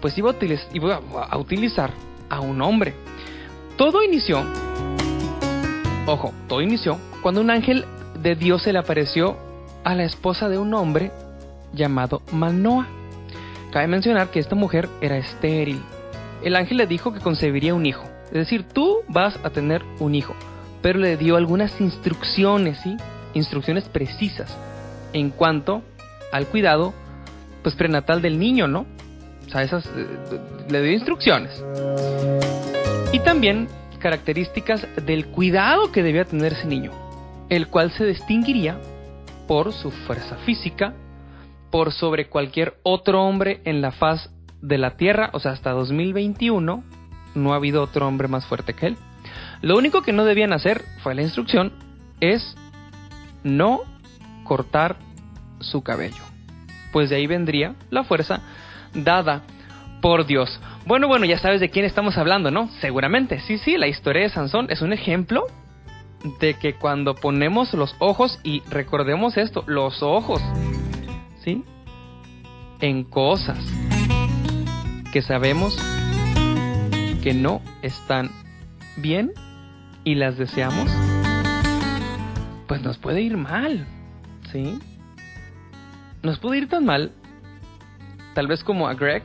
pues 0.00 0.16
iba 0.16 0.30
a, 0.30 0.34
utiliz- 0.34 0.68
iba 0.72 1.00
a 1.28 1.36
utilizar 1.38 1.90
a 2.30 2.40
un 2.40 2.62
hombre. 2.62 2.94
Todo 3.76 4.04
inició, 4.04 4.44
ojo, 6.06 6.32
todo 6.48 6.60
inició 6.60 6.98
cuando 7.22 7.40
un 7.40 7.50
ángel 7.50 7.84
de 8.22 8.36
Dios 8.36 8.62
se 8.62 8.72
le 8.72 8.78
apareció 8.78 9.36
a 9.82 9.94
la 9.94 10.04
esposa 10.04 10.48
de 10.48 10.58
un 10.58 10.72
hombre 10.74 11.10
llamado 11.72 12.22
Manoa. 12.32 12.86
Cabe 13.72 13.88
mencionar 13.88 14.30
que 14.30 14.38
esta 14.38 14.54
mujer 14.54 14.88
era 15.00 15.16
estéril. 15.16 15.82
El 16.42 16.54
ángel 16.54 16.76
le 16.76 16.86
dijo 16.86 17.12
que 17.12 17.20
concebiría 17.20 17.74
un 17.74 17.86
hijo. 17.86 18.04
Es 18.34 18.40
decir, 18.40 18.64
tú 18.64 18.98
vas 19.08 19.38
a 19.44 19.50
tener 19.50 19.82
un 20.00 20.16
hijo. 20.16 20.34
Pero 20.82 20.98
le 20.98 21.16
dio 21.16 21.36
algunas 21.36 21.80
instrucciones, 21.80 22.78
¿sí? 22.80 22.96
Instrucciones 23.32 23.84
precisas 23.84 24.54
en 25.12 25.30
cuanto 25.30 25.82
al 26.32 26.48
cuidado, 26.48 26.92
pues 27.62 27.76
prenatal 27.76 28.20
del 28.20 28.40
niño, 28.40 28.66
¿no? 28.66 28.86
O 29.46 29.50
sea, 29.50 29.62
esas 29.62 29.86
eh, 29.86 30.06
le 30.68 30.82
dio 30.82 30.92
instrucciones. 30.92 31.62
Y 33.12 33.20
también 33.20 33.68
características 34.00 34.84
del 35.06 35.26
cuidado 35.26 35.92
que 35.92 36.02
debía 36.02 36.24
tener 36.24 36.54
ese 36.54 36.66
niño, 36.66 36.90
el 37.50 37.68
cual 37.68 37.92
se 37.92 38.04
distinguiría 38.04 38.78
por 39.46 39.72
su 39.72 39.92
fuerza 39.92 40.36
física, 40.38 40.92
por 41.70 41.92
sobre 41.92 42.28
cualquier 42.28 42.78
otro 42.82 43.22
hombre 43.22 43.60
en 43.64 43.80
la 43.80 43.92
faz 43.92 44.28
de 44.60 44.76
la 44.76 44.96
Tierra, 44.96 45.30
o 45.32 45.38
sea, 45.38 45.52
hasta 45.52 45.70
2021 45.70 46.82
no 47.34 47.52
ha 47.52 47.56
habido 47.56 47.82
otro 47.82 48.06
hombre 48.06 48.28
más 48.28 48.46
fuerte 48.46 48.74
que 48.74 48.88
él. 48.88 48.96
Lo 49.62 49.76
único 49.76 50.02
que 50.02 50.12
no 50.12 50.24
debían 50.24 50.52
hacer, 50.52 50.84
fue 51.02 51.14
la 51.14 51.22
instrucción, 51.22 51.72
es 52.20 52.54
no 53.42 53.80
cortar 54.44 54.96
su 55.60 55.82
cabello, 55.82 56.22
pues 56.92 57.10
de 57.10 57.16
ahí 57.16 57.26
vendría 57.26 57.74
la 57.90 58.04
fuerza 58.04 58.40
dada 58.92 59.42
por 60.00 60.26
Dios. 60.26 60.60
Bueno, 60.86 61.08
bueno, 61.08 61.24
ya 61.24 61.38
sabes 61.38 61.60
de 61.60 61.70
quién 61.70 61.86
estamos 61.86 62.18
hablando, 62.18 62.50
¿no? 62.50 62.68
Seguramente, 62.80 63.40
sí, 63.40 63.58
sí, 63.58 63.78
la 63.78 63.86
historia 63.86 64.22
de 64.22 64.28
Sansón 64.28 64.66
es 64.70 64.82
un 64.82 64.92
ejemplo 64.92 65.46
de 66.40 66.54
que 66.54 66.74
cuando 66.74 67.14
ponemos 67.14 67.72
los 67.74 67.96
ojos, 67.98 68.38
y 68.42 68.60
recordemos 68.70 69.36
esto, 69.36 69.64
los 69.66 70.02
ojos, 70.02 70.42
¿sí? 71.42 71.64
En 72.80 73.04
cosas 73.04 73.58
que 75.12 75.22
sabemos 75.22 75.78
que 77.24 77.32
no 77.32 77.62
están 77.80 78.30
bien 78.98 79.32
y 80.04 80.14
las 80.14 80.36
deseamos, 80.36 80.90
pues 82.68 82.82
nos 82.82 82.98
puede 82.98 83.22
ir 83.22 83.38
mal, 83.38 83.86
¿sí? 84.52 84.78
Nos 86.22 86.38
puede 86.38 86.58
ir 86.58 86.68
tan 86.68 86.84
mal, 86.84 87.12
tal 88.34 88.46
vez 88.46 88.62
como 88.62 88.88
a 88.88 88.92
Greg, 88.92 89.22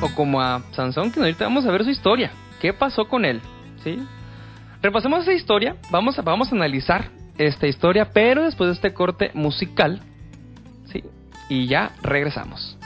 o 0.00 0.08
como 0.14 0.40
a 0.40 0.62
Sansón, 0.72 1.12
que 1.12 1.20
ahorita 1.20 1.44
vamos 1.44 1.66
a 1.66 1.70
ver 1.70 1.84
su 1.84 1.90
historia. 1.90 2.30
¿Qué 2.62 2.72
pasó 2.72 3.08
con 3.08 3.26
él? 3.26 3.42
¿Sí? 3.84 3.98
Repasemos 4.80 5.24
esa 5.24 5.34
historia, 5.34 5.76
vamos 5.90 6.18
a, 6.18 6.22
vamos 6.22 6.50
a 6.50 6.54
analizar 6.54 7.10
esta 7.36 7.66
historia, 7.66 8.08
pero 8.10 8.44
después 8.44 8.68
de 8.68 8.74
este 8.74 8.94
corte 8.94 9.32
musical, 9.34 10.00
¿sí? 10.86 11.04
Y 11.50 11.66
ya 11.66 11.90
regresamos. 12.02 12.78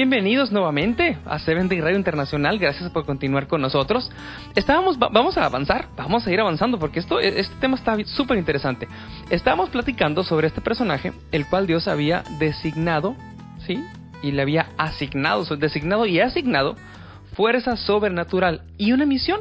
Bienvenidos 0.00 0.50
nuevamente 0.50 1.18
a 1.26 1.38
Seven 1.40 1.68
Day 1.68 1.78
Radio 1.82 1.98
Internacional. 1.98 2.58
Gracias 2.58 2.90
por 2.90 3.04
continuar 3.04 3.46
con 3.48 3.60
nosotros. 3.60 4.10
Estábamos, 4.54 4.96
va- 4.98 5.10
vamos 5.12 5.36
a 5.36 5.44
avanzar, 5.44 5.88
vamos 5.94 6.26
a 6.26 6.32
ir 6.32 6.40
avanzando 6.40 6.78
porque 6.78 7.00
esto, 7.00 7.20
este 7.20 7.54
tema 7.60 7.76
está 7.76 8.02
súper 8.06 8.38
interesante. 8.38 8.88
Estábamos 9.28 9.68
platicando 9.68 10.24
sobre 10.24 10.46
este 10.46 10.62
personaje, 10.62 11.12
el 11.32 11.44
cual 11.46 11.66
Dios 11.66 11.86
había 11.86 12.24
designado, 12.38 13.14
¿sí? 13.66 13.84
Y 14.22 14.32
le 14.32 14.40
había 14.40 14.68
asignado, 14.78 15.44
designado 15.56 16.06
y 16.06 16.18
asignado 16.20 16.76
fuerza 17.34 17.76
sobrenatural 17.76 18.62
y 18.78 18.92
una 18.92 19.04
misión. 19.04 19.40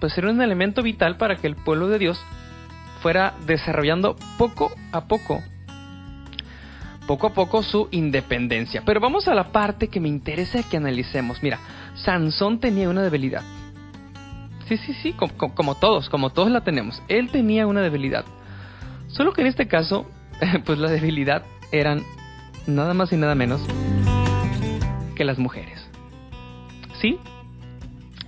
Pues 0.00 0.18
era 0.18 0.28
un 0.28 0.42
elemento 0.42 0.82
vital 0.82 1.18
para 1.18 1.36
que 1.36 1.46
el 1.46 1.54
pueblo 1.54 1.86
de 1.86 2.00
Dios 2.00 2.20
fuera 3.00 3.34
desarrollando 3.46 4.16
poco 4.38 4.72
a 4.90 5.02
poco 5.02 5.40
poco 7.10 7.26
a 7.26 7.34
poco 7.34 7.64
su 7.64 7.88
independencia. 7.90 8.82
Pero 8.86 9.00
vamos 9.00 9.26
a 9.26 9.34
la 9.34 9.50
parte 9.50 9.88
que 9.88 9.98
me 9.98 10.06
interesa 10.06 10.62
que 10.62 10.76
analicemos. 10.76 11.42
Mira, 11.42 11.58
Sansón 11.96 12.60
tenía 12.60 12.88
una 12.88 13.02
debilidad. 13.02 13.42
Sí, 14.68 14.76
sí, 14.76 14.94
sí, 15.02 15.12
como, 15.12 15.74
todos, 15.74 16.08
como 16.08 16.30
todos 16.30 16.52
la 16.52 16.60
tenemos. 16.60 17.02
Él 17.08 17.28
tenía 17.30 17.66
una 17.66 17.80
debilidad. 17.80 18.24
Solo 19.08 19.32
que 19.32 19.40
en 19.40 19.48
este 19.48 19.66
caso, 19.66 20.08
pues 20.64 20.78
la 20.78 20.88
debilidad 20.88 21.42
eran 21.72 22.04
nada 22.68 22.94
más 22.94 23.12
y 23.12 23.16
nada 23.16 23.34
menos 23.34 23.60
que 25.16 25.24
las 25.24 25.40
mujeres. 25.40 25.84
¿Sí? 27.00 27.18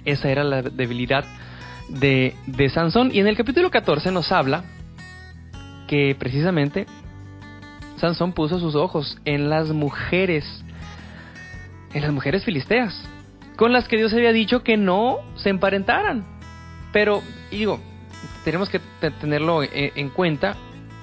Esa 0.05 0.29
era 0.29 0.43
la 0.43 0.61
debilidad 0.61 1.25
de, 1.89 2.35
de 2.49 2.69
Sansón. 2.69 3.13
Y 3.15 3.21
en 3.21 3.29
el 3.29 3.37
capítulo 3.37 3.71
14 3.71 4.11
nos 4.11 4.33
habla 4.33 4.65
que 5.87 6.17
precisamente 6.19 6.87
Sansón 8.03 8.33
puso 8.33 8.59
sus 8.59 8.75
ojos 8.75 9.17
en 9.25 9.49
las 9.49 9.69
mujeres, 9.69 10.45
en 11.95 12.03
las 12.03 12.11
mujeres 12.13 12.45
filisteas, 12.45 13.01
con 13.57 13.73
las 13.73 13.87
que 13.87 13.97
Dios 13.97 14.13
había 14.13 14.33
dicho 14.33 14.65
que 14.65 14.77
no 14.77 15.19
se 15.37 15.51
emparentaran. 15.51 16.25
Pero, 16.93 17.23
digo, 17.53 17.79
tenemos 18.45 18.69
que 18.71 18.81
te- 19.01 19.13
tenerlo 19.13 19.63
en, 19.63 19.71
en 19.95 20.09
cuenta 20.11 20.57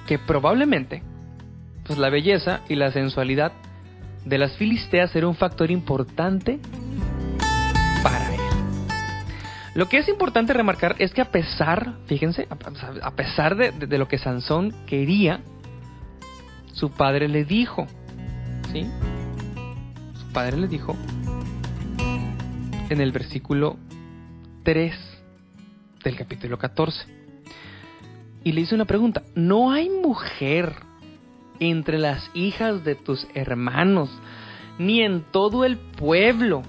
que 0.06 0.18
probablemente, 0.18 1.02
pues 1.86 1.98
la 1.98 2.10
belleza 2.10 2.60
y 2.68 2.74
la 2.74 2.92
sensualidad 2.92 3.52
de 4.26 4.36
las 4.36 4.52
filisteas 4.58 5.16
era 5.16 5.26
un 5.26 5.36
factor 5.36 5.70
importante 5.70 6.58
para 8.02 8.34
él. 8.34 8.40
Lo 9.74 9.88
que 9.88 9.96
es 9.96 10.08
importante 10.10 10.52
remarcar 10.52 10.96
es 10.98 11.14
que 11.14 11.22
a 11.22 11.30
pesar, 11.30 11.94
fíjense, 12.04 12.46
a, 13.02 13.10
pesar 13.12 13.56
de- 13.56 13.70
de 13.72 13.96
lo 13.98 14.06
que 14.06 14.18
Sansón 14.18 14.74
quería, 14.86 15.40
su 16.72 16.90
padre 16.90 17.28
le 17.28 17.44
dijo, 17.44 17.86
¿sí? 18.72 18.86
Su 20.14 20.32
padre 20.32 20.56
le 20.56 20.68
dijo 20.68 20.96
en 22.88 23.00
el 23.00 23.12
versículo 23.12 23.76
3 24.64 24.94
del 26.04 26.16
capítulo 26.16 26.58
14. 26.58 27.06
Y 28.42 28.52
le 28.52 28.62
hizo 28.62 28.74
una 28.74 28.84
pregunta, 28.84 29.22
¿no 29.34 29.70
hay 29.70 29.90
mujer 29.90 30.74
entre 31.58 31.98
las 31.98 32.30
hijas 32.34 32.84
de 32.84 32.94
tus 32.94 33.26
hermanos, 33.34 34.10
ni 34.78 35.02
en 35.02 35.22
todo 35.30 35.64
el 35.64 35.76
pueblo, 35.76 36.62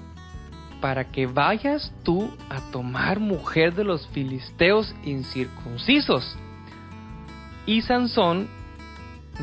para 0.80 1.10
que 1.10 1.26
vayas 1.26 1.92
tú 2.02 2.30
a 2.50 2.60
tomar 2.70 3.20
mujer 3.20 3.74
de 3.74 3.84
los 3.84 4.06
filisteos 4.08 4.94
incircuncisos? 5.04 6.36
Y 7.64 7.82
Sansón 7.82 8.48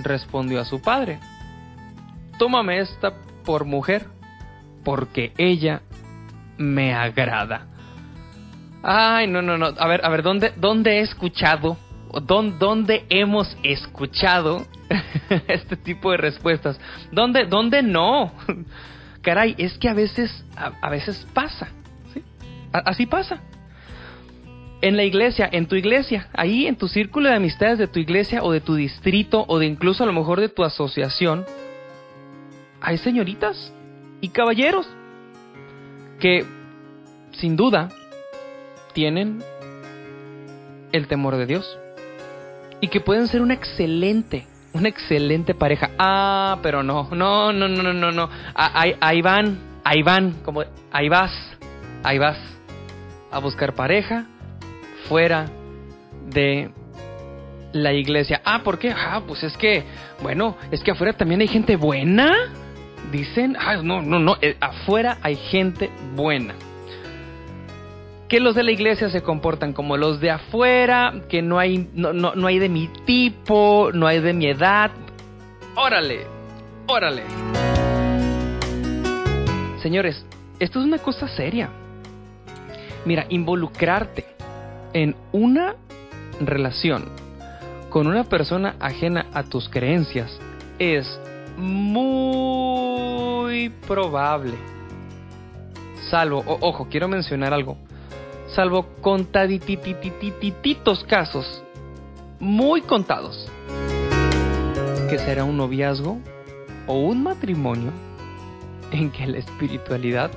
respondió 0.04 0.62
a 0.62 0.66
su 0.66 0.82
padre, 0.82 1.20
tómame 2.38 2.80
esta 2.80 3.14
por 3.46 3.66
mujer, 3.66 4.08
porque 4.84 5.34
ella 5.38 5.82
me 6.58 6.94
agrada. 6.94 7.68
Ay, 8.82 9.28
no, 9.28 9.42
no, 9.42 9.58
no. 9.58 9.68
A 9.78 9.88
ver, 9.88 10.02
a 10.04 10.10
ver, 10.10 10.24
¿dónde, 10.24 10.54
dónde 10.56 11.00
he 11.00 11.02
escuchado? 11.02 11.78
¿Dónde, 12.24 13.06
hemos 13.10 13.56
escuchado 13.62 14.66
este 15.48 15.76
tipo 15.78 16.12
de 16.12 16.18
respuestas? 16.18 16.80
¿Dónde, 17.12 17.46
dónde 17.46 17.84
no? 17.84 18.32
Caray, 19.22 19.54
es 19.58 19.78
que 19.78 19.90
a 19.90 19.94
veces, 19.94 20.44
a, 20.56 20.90
veces 20.90 21.26
pasa. 21.34 21.68
así 22.72 23.06
pasa. 23.06 23.42
En 24.82 24.96
la 24.96 25.04
iglesia, 25.04 25.50
en 25.52 25.68
tu 25.68 25.76
iglesia, 25.76 26.30
ahí 26.34 26.66
en 26.66 26.78
tu 26.78 26.88
círculo 26.88 27.28
de 27.28 27.36
amistades 27.36 27.78
de 27.78 27.88
tu 27.88 28.00
iglesia 28.00 28.44
o 28.44 28.52
de 28.54 28.62
tu 28.62 28.76
distrito 28.76 29.44
o 29.48 29.60
de 29.60 29.66
incluso 29.66 30.04
a 30.04 30.08
lo 30.08 30.14
mejor 30.14 30.40
de 30.40 30.48
tu 30.48 30.64
asociación, 30.64 31.46
hay 32.80 32.98
señoritas 32.98 33.74
y 34.22 34.30
caballeros 34.30 34.88
que 36.20 36.46
sin 37.34 37.58
duda 37.58 37.90
tienen 38.94 39.44
el 40.94 41.08
temor 41.08 41.36
de 41.36 41.46
Dios 41.46 41.78
y 42.80 42.88
que 42.88 43.02
pueden 43.02 43.28
ser 43.28 43.42
una 43.42 43.56
excelente, 43.56 44.48
una 44.72 44.88
excelente 44.88 45.54
pareja. 45.54 45.92
Ah, 45.98 46.60
pero 46.64 46.84
no, 46.84 47.10
no, 47.12 47.52
no, 47.52 47.68
no, 47.68 47.94
no, 47.94 48.12
no. 48.12 48.30
Ah, 48.56 48.72
Ahí, 48.74 48.96
ahí 49.02 49.22
van, 49.22 49.60
ahí 49.84 50.04
van, 50.04 50.36
como 50.46 50.64
ahí 50.92 51.10
vas, 51.10 51.34
ahí 52.04 52.18
vas 52.18 52.38
a 53.30 53.40
buscar 53.40 53.76
pareja 53.76 54.26
fuera 55.10 55.48
de 56.30 56.70
la 57.74 57.92
iglesia. 57.94 58.42
Ah, 58.46 58.62
¿por 58.64 58.78
qué? 58.80 58.94
Ah, 58.96 59.22
pues 59.28 59.44
es 59.44 59.58
que, 59.58 59.84
bueno, 60.22 60.56
es 60.72 60.82
que 60.84 60.92
afuera 60.92 61.14
también 61.14 61.42
hay 61.42 61.48
gente 61.48 61.76
buena. 61.76 62.32
Dicen, 63.12 63.58
ah, 63.60 63.78
no, 63.78 64.02
no, 64.02 64.20
no, 64.20 64.38
eh, 64.42 64.56
afuera 64.62 65.18
hay 65.22 65.36
gente 65.36 65.90
buena. 66.16 66.54
Que 68.28 68.40
los 68.40 68.54
de 68.54 68.62
la 68.62 68.72
iglesia 68.72 69.10
se 69.10 69.24
comportan 69.24 69.74
como 69.74 69.98
los 69.98 70.20
de 70.20 70.30
afuera, 70.30 71.14
que 71.28 71.42
no 71.42 71.58
hay, 71.58 71.90
no, 71.94 72.14
no, 72.14 72.36
no 72.36 72.48
hay 72.48 72.60
de 72.60 72.70
mi 72.70 72.88
tipo, 73.06 73.90
no 73.92 74.06
hay 74.06 74.20
de 74.20 74.34
mi 74.34 74.46
edad. 74.46 74.92
Órale, 75.76 76.28
órale. 76.86 77.24
Señores, 79.82 80.24
esto 80.60 80.80
es 80.80 80.86
una 80.86 81.00
cosa 81.00 81.28
seria. 81.28 81.70
Mira, 83.06 83.26
involucrarte 83.30 84.39
en 84.94 85.16
una 85.32 85.76
relación 86.40 87.06
con 87.90 88.08
una 88.08 88.24
persona 88.24 88.76
ajena 88.80 89.28
a 89.34 89.44
tus 89.44 89.68
creencias 89.70 90.32
es 90.78 91.20
muy 91.58 93.70
probable. 93.88 94.54
Salvo, 96.10 96.44
ojo, 96.48 96.88
quiero 96.90 97.08
mencionar 97.08 97.54
algo. 97.54 97.78
Salvo 98.56 98.88
contaditititititos 99.02 101.04
casos, 101.04 101.62
muy 102.40 102.82
contados, 102.82 103.48
que 105.10 105.20
será 105.20 105.44
un 105.44 105.58
noviazgo 105.58 106.18
o 106.88 107.00
un 107.00 107.22
matrimonio 107.24 107.92
en 108.92 109.12
que 109.12 109.28
la 109.28 109.38
espiritualidad 109.38 110.32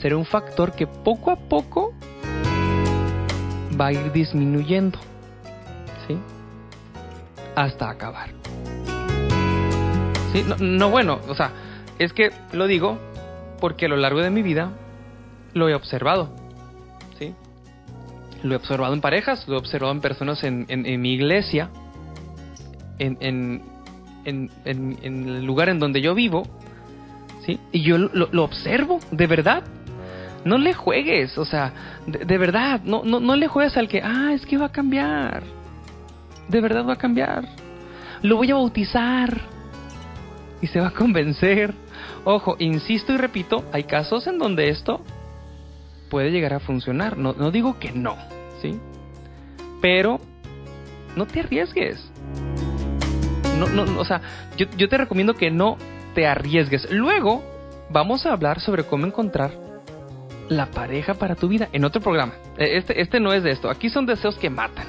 será 0.00 0.16
un 0.16 0.24
factor 0.24 0.72
que 0.72 0.86
poco 0.86 1.32
a 1.32 1.36
poco 1.36 1.92
va 3.80 3.86
a 3.86 3.92
ir 3.92 4.12
disminuyendo, 4.12 4.98
¿sí? 6.06 6.16
Hasta 7.54 7.90
acabar. 7.90 8.30
Sí, 10.32 10.44
no, 10.46 10.56
no, 10.58 10.90
bueno, 10.90 11.18
o 11.28 11.34
sea, 11.34 11.50
es 11.98 12.12
que 12.12 12.30
lo 12.52 12.66
digo 12.66 12.98
porque 13.60 13.86
a 13.86 13.88
lo 13.88 13.96
largo 13.96 14.20
de 14.20 14.30
mi 14.30 14.42
vida 14.42 14.70
lo 15.54 15.68
he 15.68 15.74
observado, 15.74 16.30
¿sí? 17.18 17.34
Lo 18.42 18.52
he 18.54 18.56
observado 18.56 18.94
en 18.94 19.00
parejas, 19.00 19.48
lo 19.48 19.54
he 19.54 19.58
observado 19.58 19.92
en 19.92 20.00
personas 20.00 20.44
en, 20.44 20.66
en- 20.68 21.00
mi 21.00 21.12
iglesia, 21.14 21.70
en, 22.98 23.16
en, 23.20 24.50
el 25.02 25.44
lugar 25.44 25.68
en 25.70 25.78
donde 25.80 26.00
yo 26.00 26.14
vivo, 26.14 26.46
¿sí? 27.46 27.58
Y 27.72 27.82
yo 27.82 27.96
lo 27.98 28.44
observo, 28.44 29.00
de 29.10 29.26
verdad. 29.26 29.62
No 30.44 30.56
le 30.56 30.72
juegues, 30.72 31.36
o 31.36 31.44
sea, 31.44 32.00
de, 32.06 32.38
verdad, 32.38 32.80
no, 32.84 33.02
no, 33.04 33.20
no 33.20 33.36
le 33.36 33.48
juegues 33.48 33.76
al 33.76 33.88
que, 33.88 34.00
ah, 34.02 34.32
es 34.32 34.46
que 34.46 34.56
va 34.56 34.66
a 34.66 34.72
cambiar. 34.72 35.42
De 36.48 36.60
verdad 36.60 36.86
va 36.86 36.94
a 36.94 36.98
cambiar. 36.98 37.46
Lo 38.22 38.36
voy 38.36 38.50
a 38.50 38.54
bautizar. 38.54 39.40
Y 40.60 40.66
se 40.68 40.80
va 40.80 40.88
a 40.88 40.90
convencer. 40.92 41.74
Ojo, 42.24 42.56
insisto 42.58 43.12
y 43.12 43.16
repito, 43.16 43.64
hay 43.72 43.84
casos 43.84 44.26
en 44.26 44.38
donde 44.38 44.70
esto 44.70 45.02
puede 46.08 46.30
llegar 46.30 46.54
a 46.54 46.60
funcionar. 46.60 47.18
No, 47.18 47.32
no 47.32 47.50
digo 47.50 47.78
que 47.78 47.92
no, 47.92 48.16
¿sí? 48.62 48.78
Pero 49.80 50.20
no 51.16 51.26
te 51.26 51.40
arriesgues. 51.40 52.10
No, 53.58 53.66
no, 53.66 54.00
o 54.00 54.04
sea, 54.04 54.20
yo, 54.56 54.66
yo 54.76 54.88
te 54.88 54.98
recomiendo 54.98 55.34
que 55.34 55.50
no 55.50 55.76
te 56.14 56.26
arriesgues. 56.26 56.90
Luego 56.90 57.42
vamos 57.90 58.24
a 58.24 58.32
hablar 58.32 58.60
sobre 58.60 58.84
cómo 58.84 59.06
encontrar 59.06 59.67
la 60.48 60.66
pareja 60.66 61.14
para 61.14 61.34
tu 61.34 61.48
vida 61.48 61.68
en 61.72 61.84
otro 61.84 62.00
programa. 62.00 62.34
Eh, 62.56 62.76
Este, 62.76 63.00
este 63.00 63.20
no 63.20 63.32
es 63.32 63.42
de 63.42 63.50
esto. 63.50 63.70
Aquí 63.70 63.88
son 63.90 64.06
deseos 64.06 64.36
que 64.36 64.50
matan. 64.50 64.86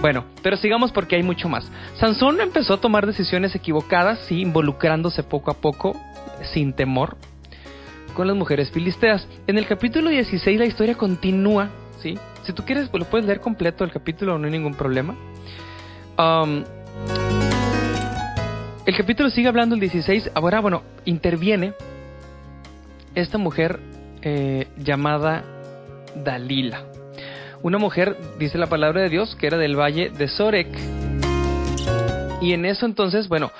Bueno, 0.00 0.24
pero 0.42 0.56
sigamos 0.56 0.90
porque 0.90 1.14
hay 1.16 1.22
mucho 1.22 1.48
más. 1.48 1.70
Sansón 1.94 2.40
empezó 2.40 2.74
a 2.74 2.80
tomar 2.80 3.06
decisiones 3.06 3.54
equivocadas, 3.54 4.18
sí, 4.26 4.40
involucrándose 4.40 5.22
poco 5.22 5.52
a 5.52 5.54
poco 5.54 5.96
sin 6.52 6.72
temor 6.72 7.16
con 8.14 8.26
las 8.26 8.36
mujeres 8.36 8.70
filisteas. 8.70 9.28
En 9.46 9.58
el 9.58 9.66
capítulo 9.66 10.10
16 10.10 10.58
la 10.58 10.66
historia 10.66 10.96
continúa, 10.96 11.70
¿sí? 12.00 12.18
Si 12.42 12.52
tú 12.52 12.64
quieres, 12.64 12.88
pues 12.88 13.04
lo 13.04 13.08
puedes 13.08 13.26
leer 13.26 13.40
completo 13.40 13.84
el 13.84 13.92
capítulo, 13.92 14.38
no 14.38 14.46
hay 14.46 14.50
ningún 14.50 14.74
problema. 14.74 15.14
Um, 16.18 16.64
el 18.84 18.96
capítulo 18.96 19.30
sigue 19.30 19.46
hablando 19.46 19.76
el 19.76 19.80
16. 19.80 20.32
Ahora, 20.34 20.60
bueno, 20.60 20.82
interviene 21.04 21.74
esta 23.14 23.38
mujer 23.38 23.78
eh, 24.22 24.68
llamada 24.78 25.44
Dalila. 26.14 26.82
Una 27.62 27.78
mujer, 27.78 28.16
dice 28.38 28.58
la 28.58 28.66
palabra 28.66 29.02
de 29.02 29.08
Dios, 29.08 29.36
que 29.36 29.46
era 29.46 29.56
del 29.58 29.76
valle 29.78 30.10
de 30.10 30.28
Sorek. 30.28 30.68
Y 32.40 32.52
en 32.54 32.64
eso 32.64 32.86
entonces, 32.86 33.28
bueno, 33.28 33.52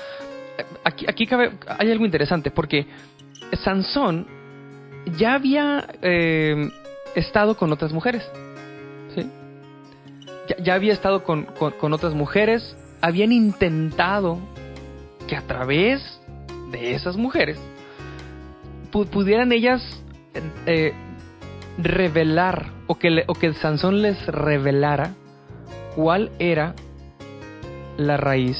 aquí, 0.82 1.04
aquí 1.08 1.26
cabe, 1.26 1.52
hay 1.78 1.90
algo 1.92 2.04
interesante, 2.04 2.50
porque 2.50 2.86
Sansón 3.62 4.26
ya 5.16 5.34
había 5.34 5.86
eh, 6.02 6.68
estado 7.14 7.56
con 7.56 7.70
otras 7.72 7.92
mujeres. 7.92 8.24
¿sí? 9.14 9.28
Ya, 10.64 10.74
había 10.74 10.92
estado 10.92 11.22
con, 11.22 11.44
con- 11.44 11.92
otras 11.92 12.14
mujeres, 12.14 12.76
habían 13.00 13.30
intentado 13.30 14.38
que 15.28 15.36
a 15.36 15.42
través 15.42 16.02
de 16.72 16.94
esas 16.94 17.16
mujeres 17.16 17.58
pu- 18.90 19.06
pudieran 19.06 19.52
ellas 19.52 19.80
eh, 20.66 20.92
revelar 21.78 22.70
o 22.86 22.96
que, 22.98 23.24
o 23.26 23.34
que 23.34 23.52
Sansón 23.54 24.02
les 24.02 24.24
revelara 24.26 25.14
cuál 25.96 26.30
era 26.38 26.74
la 27.96 28.16
raíz 28.16 28.56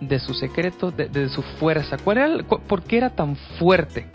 de 0.00 0.18
su 0.18 0.32
secreto, 0.34 0.90
de, 0.90 1.08
de 1.08 1.28
su 1.28 1.42
fuerza, 1.42 1.98
cuál 2.02 2.18
era, 2.18 2.26
el- 2.26 2.44
por 2.44 2.82
qué 2.82 2.96
era 2.98 3.10
tan 3.10 3.36
fuerte. 3.58 4.06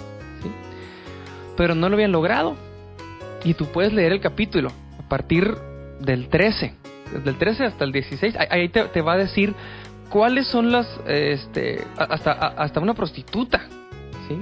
Pero 1.58 1.76
no 1.76 1.88
lo 1.90 1.96
habían 1.96 2.12
logrado. 2.12 2.56
Y 3.44 3.54
tú 3.54 3.66
puedes 3.68 3.94
leer 3.94 4.12
el 4.12 4.20
capítulo 4.20 4.72
a 5.00 5.08
partir 5.08 5.56
del 6.02 6.28
13, 6.30 6.74
desde 7.14 7.30
el 7.30 7.38
13 7.38 7.66
hasta 7.66 7.84
el 7.86 7.92
16. 7.92 8.36
Ahí- 8.50 8.70
te, 8.70 8.84
te 8.86 9.02
va 9.02 9.14
a 9.14 9.18
decir 9.18 9.54
cuáles 10.10 10.48
son 10.48 10.72
las, 10.72 10.88
este, 11.08 11.84
hasta, 11.98 12.32
hasta 12.32 12.80
una 12.80 12.96
prostituta, 12.96 13.62
¿sí? 14.28 14.36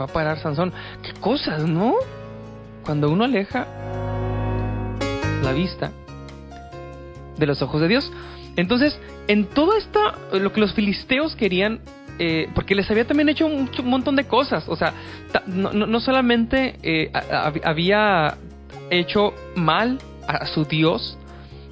Fue 0.00 0.06
a 0.06 0.12
parar 0.14 0.38
Sansón. 0.38 0.72
¿Qué 1.02 1.12
cosas, 1.20 1.68
no? 1.68 1.94
Cuando 2.86 3.10
uno 3.10 3.24
aleja 3.24 3.66
la 5.42 5.52
vista 5.52 5.92
de 7.36 7.44
los 7.44 7.60
ojos 7.60 7.82
de 7.82 7.88
Dios. 7.88 8.10
Entonces, 8.56 8.98
en 9.28 9.44
todo 9.44 9.76
esto, 9.76 10.00
lo 10.32 10.54
que 10.54 10.60
los 10.62 10.72
filisteos 10.72 11.36
querían, 11.36 11.80
eh, 12.18 12.48
porque 12.54 12.74
les 12.74 12.90
había 12.90 13.06
también 13.06 13.28
hecho 13.28 13.44
un, 13.44 13.68
montón 13.84 14.16
de 14.16 14.24
cosas, 14.24 14.70
o 14.70 14.76
sea, 14.76 14.94
no, 15.46 16.00
solamente 16.00 16.78
eh, 16.82 17.12
había 17.62 18.38
hecho 18.88 19.34
mal 19.54 19.98
a 20.26 20.46
su 20.46 20.64
Dios, 20.64 21.18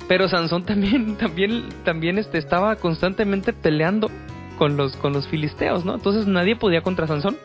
pero 0.07 0.29
Sansón 0.29 0.67
también, 0.67 1.17
también, 1.19 1.65
también 1.83 2.19
este, 2.19 2.37
estaba 2.37 2.77
constantemente 2.77 3.55
peleando 3.55 4.11
con 4.59 4.77
los, 4.77 4.97
con 4.99 5.15
los 5.15 5.27
filisteos, 5.29 5.87
¿no? 5.87 5.95
Entonces 5.95 6.27
nadie 6.27 6.57
podía 6.57 6.83
contra 6.83 7.07
Sansón. 7.07 7.39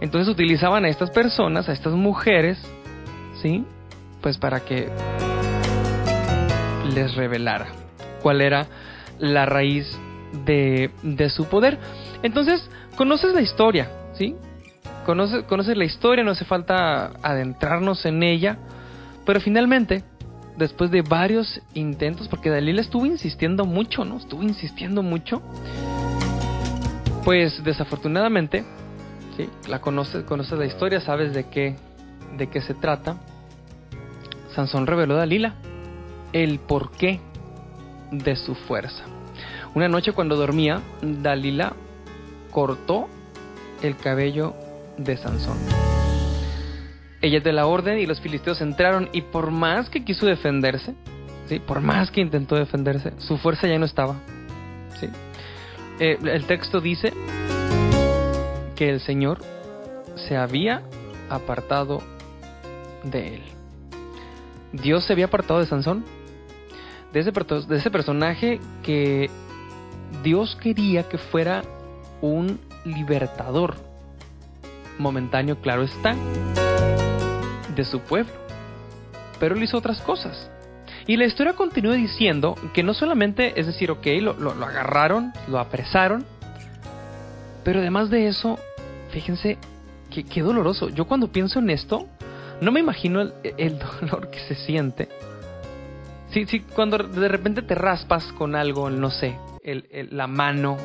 Entonces 0.00 0.32
utilizaban 0.32 0.84
a 0.84 0.88
estas 0.88 1.10
personas, 1.10 1.68
a 1.68 1.72
estas 1.72 1.92
mujeres, 1.92 2.58
¿sí? 3.42 3.64
Pues 4.20 4.38
para 4.38 4.60
que 4.60 4.88
les 6.94 7.14
revelara 7.14 7.66
cuál 8.22 8.40
era 8.40 8.66
la 9.18 9.46
raíz 9.46 9.86
de, 10.44 10.90
de 11.02 11.30
su 11.30 11.46
poder. 11.46 11.78
Entonces, 12.22 12.68
conoces 12.96 13.34
la 13.34 13.40
historia, 13.40 13.90
¿sí? 14.14 14.34
Conoces, 15.04 15.44
conoces 15.44 15.76
la 15.76 15.84
historia, 15.84 16.24
no 16.24 16.32
hace 16.32 16.44
falta 16.44 17.12
adentrarnos 17.22 18.04
en 18.06 18.22
ella, 18.22 18.58
pero 19.26 19.40
finalmente, 19.40 20.04
después 20.56 20.90
de 20.90 21.02
varios 21.02 21.60
intentos, 21.74 22.28
porque 22.28 22.50
Dalila 22.50 22.80
estuvo 22.80 23.06
insistiendo 23.06 23.64
mucho, 23.64 24.04
¿no? 24.04 24.18
Estuvo 24.18 24.42
insistiendo 24.42 25.02
mucho, 25.02 25.42
pues 27.24 27.62
desafortunadamente, 27.64 28.64
¿sí? 29.36 29.48
La 29.68 29.80
conoces, 29.80 30.24
conoces 30.24 30.58
la 30.58 30.66
historia, 30.66 31.00
sabes 31.00 31.32
de 31.34 31.48
qué, 31.48 31.76
de 32.36 32.48
qué 32.48 32.60
se 32.60 32.74
trata. 32.74 33.16
Sansón 34.54 34.86
reveló 34.86 35.14
a 35.14 35.18
Dalila 35.18 35.54
el 36.32 36.58
porqué 36.58 37.20
de 38.10 38.36
su 38.36 38.54
fuerza. 38.54 39.04
Una 39.74 39.88
noche 39.88 40.12
cuando 40.12 40.36
dormía, 40.36 40.80
Dalila 41.00 41.74
cortó 42.50 43.08
el 43.82 43.96
cabello 43.96 44.54
de 44.96 45.16
Sansón. 45.16 45.58
Ella 47.22 47.38
es 47.38 47.44
de 47.44 47.52
la 47.52 47.66
orden 47.66 47.98
y 47.98 48.06
los 48.06 48.20
filisteos 48.20 48.60
entraron 48.60 49.08
y 49.12 49.22
por 49.22 49.50
más 49.50 49.90
que 49.90 50.04
quiso 50.04 50.26
defenderse, 50.26 50.94
¿sí? 51.46 51.58
por 51.58 51.80
más 51.80 52.10
que 52.10 52.20
intentó 52.20 52.56
defenderse, 52.56 53.12
su 53.18 53.36
fuerza 53.38 53.68
ya 53.68 53.78
no 53.78 53.84
estaba. 53.84 54.16
¿sí? 54.98 55.08
Eh, 56.00 56.18
el 56.22 56.46
texto 56.46 56.80
dice 56.80 57.12
que 58.80 58.88
el 58.88 59.00
Señor 59.02 59.40
se 60.26 60.38
había 60.38 60.80
apartado 61.28 62.00
de 63.04 63.34
él. 63.34 63.42
Dios 64.72 65.04
se 65.04 65.12
había 65.12 65.26
apartado 65.26 65.60
de 65.60 65.66
Sansón, 65.66 66.02
de 67.12 67.20
ese, 67.20 67.30
de 67.30 67.76
ese 67.76 67.90
personaje 67.90 68.58
que 68.82 69.28
Dios 70.22 70.56
quería 70.62 71.06
que 71.10 71.18
fuera 71.18 71.62
un 72.22 72.58
libertador 72.86 73.74
momentáneo, 74.98 75.60
claro 75.60 75.82
está, 75.82 76.16
de 77.76 77.84
su 77.84 78.00
pueblo. 78.00 78.32
Pero 79.38 79.56
él 79.56 79.62
hizo 79.62 79.76
otras 79.76 80.00
cosas. 80.00 80.50
Y 81.06 81.18
la 81.18 81.26
historia 81.26 81.52
continúa 81.52 81.96
diciendo 81.96 82.54
que 82.72 82.82
no 82.82 82.94
solamente, 82.94 83.60
es 83.60 83.66
decir, 83.66 83.90
ok, 83.90 84.06
lo- 84.22 84.32
lo 84.32 84.64
agarraron, 84.64 85.34
lo 85.48 85.58
apresaron, 85.58 86.24
pero 87.62 87.80
además 87.80 88.08
de 88.08 88.26
eso, 88.26 88.58
fíjense, 89.10 89.58
qué, 90.12 90.24
qué 90.24 90.42
doloroso. 90.42 90.88
Yo 90.88 91.04
cuando 91.06 91.28
pienso 91.28 91.58
en 91.58 91.70
esto, 91.70 92.06
no 92.60 92.72
me 92.72 92.80
imagino 92.80 93.20
el, 93.20 93.32
el 93.56 93.78
dolor 93.78 94.30
que 94.30 94.40
se 94.40 94.54
siente. 94.54 95.08
Sí, 96.30 96.46
sí, 96.46 96.60
cuando 96.60 96.96
de 96.98 97.28
repente 97.28 97.62
te 97.62 97.74
raspas 97.74 98.24
con 98.34 98.54
algo, 98.54 98.88
no 98.90 99.10
sé, 99.10 99.36
el- 99.64 99.86
el- 99.90 100.16
la 100.16 100.26
mano, 100.28 100.76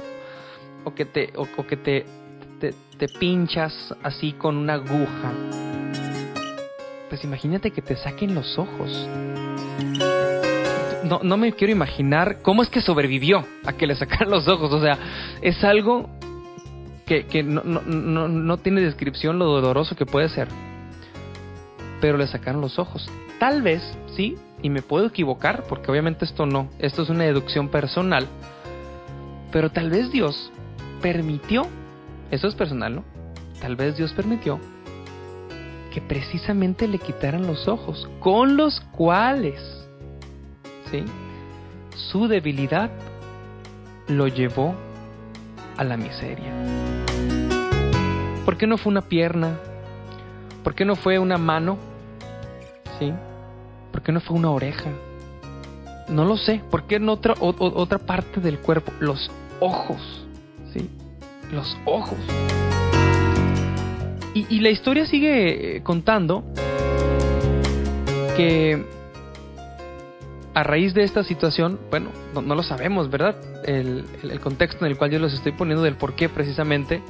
o 0.84 0.94
que 0.96 1.06
te, 1.06 1.32
o, 1.36 1.46
que 1.68 1.78
te, 1.78 2.06
te, 2.60 2.74
te 2.98 3.08
pinchas 3.20 3.94
así 4.04 4.34
con 4.34 4.58
una 4.58 4.74
aguja. 4.74 5.32
Pues 7.10 7.24
imagínate 7.24 7.72
que 7.72 7.82
te 7.82 7.96
saquen 7.96 8.34
los 8.34 8.58
ojos. 8.58 9.08
No, 11.04 11.20
no 11.22 11.38
me 11.38 11.54
quiero 11.54 11.72
imaginar 11.72 12.42
cómo 12.42 12.64
es 12.64 12.70
que 12.70 12.82
sobrevivió 12.82 13.46
a 13.64 13.74
que 13.74 13.86
le 13.86 13.96
sacaran 13.96 14.30
los 14.32 14.48
ojos. 14.48 14.72
O 14.74 14.82
sea, 14.82 14.98
es 15.42 15.64
algo 15.64 16.10
que, 17.06 17.26
que 17.28 17.44
no, 17.44 17.62
no, 17.64 17.82
no, 17.82 18.28
no 18.28 18.58
tiene 18.58 18.82
descripción 18.82 19.40
lo 19.40 19.46
doloroso 19.46 19.96
que 19.96 20.06
puede 20.06 20.30
ser. 20.30 20.48
Pero 22.02 22.18
le 22.18 22.28
sacaron 22.28 22.62
los 22.62 22.80
ojos. 22.80 23.08
Tal 23.40 23.62
vez, 23.62 23.82
sí, 24.16 24.36
y 24.62 24.70
me 24.70 24.82
puedo 24.82 25.08
equivocar, 25.08 25.64
porque 25.68 25.92
obviamente 25.92 26.26
esto 26.26 26.46
no, 26.46 26.70
esto 26.80 27.04
es 27.04 27.10
una 27.10 27.24
deducción 27.24 27.70
personal. 27.70 28.28
Pero 29.52 29.70
tal 29.70 29.90
vez 29.90 30.12
Dios 30.12 30.52
permitió, 31.02 31.68
eso 32.32 32.48
es 32.48 32.56
personal, 32.56 32.96
¿no? 32.96 33.04
Tal 33.62 33.76
vez 33.76 33.98
Dios 33.98 34.12
permitió 34.14 34.60
que 35.94 36.02
precisamente 36.02 36.88
le 36.88 37.00
quitaran 37.00 37.48
los 37.48 37.68
ojos, 37.68 38.10
con 38.20 38.58
los 38.58 38.82
cuales, 38.92 39.62
¿sí? 40.92 41.06
Su 41.96 42.28
debilidad 42.28 42.90
lo 44.08 44.28
llevó 44.28 44.76
a 45.78 45.84
la 45.84 45.98
miseria. 45.98 46.52
¿Por 48.46 48.58
qué 48.58 48.68
no 48.68 48.78
fue 48.78 48.92
una 48.92 49.02
pierna? 49.02 49.58
¿Por 50.64 50.76
qué 50.76 50.86
no 50.86 50.96
fue 50.96 51.20
una 51.20 51.38
mano? 51.38 51.78
¿Sí? 53.00 53.12
¿Por 53.92 54.02
qué 54.02 54.12
no 54.12 54.20
fue 54.20 54.38
una 54.38 54.52
oreja? 54.52 54.90
No 56.10 56.26
lo 56.26 56.38
sé. 56.38 56.62
¿Por 56.70 56.84
qué 56.84 56.96
en 56.96 57.10
otra, 57.10 57.34
otra 57.40 57.98
parte 57.98 58.40
del 58.40 58.60
cuerpo? 58.60 58.92
Los 59.00 59.32
ojos. 59.60 60.26
¿Sí? 60.74 60.90
Los 61.52 61.78
ojos. 61.86 62.18
Y, 64.34 64.46
y 64.50 64.60
la 64.60 64.70
historia 64.70 65.06
sigue 65.06 65.78
eh, 65.78 65.84
contando 65.84 66.44
que 68.36 68.86
a 70.56 70.64
raíz 70.64 70.94
de 70.94 71.04
esta 71.04 71.24
situación, 71.26 71.78
bueno, 71.90 72.12
no, 72.34 72.56
lo 72.56 72.64
sabemos, 72.64 73.10
¿verdad? 73.10 73.36
El, 73.66 74.06
contexto 74.42 74.86
en 74.86 74.92
el 74.92 74.98
cual 74.98 75.12
yo 75.12 75.20
los 75.20 75.34
estoy 75.34 75.52
poniendo 75.52 75.84
del 75.84 75.98
por 75.98 76.16
qué 76.16 76.30
precisamente 76.30 77.02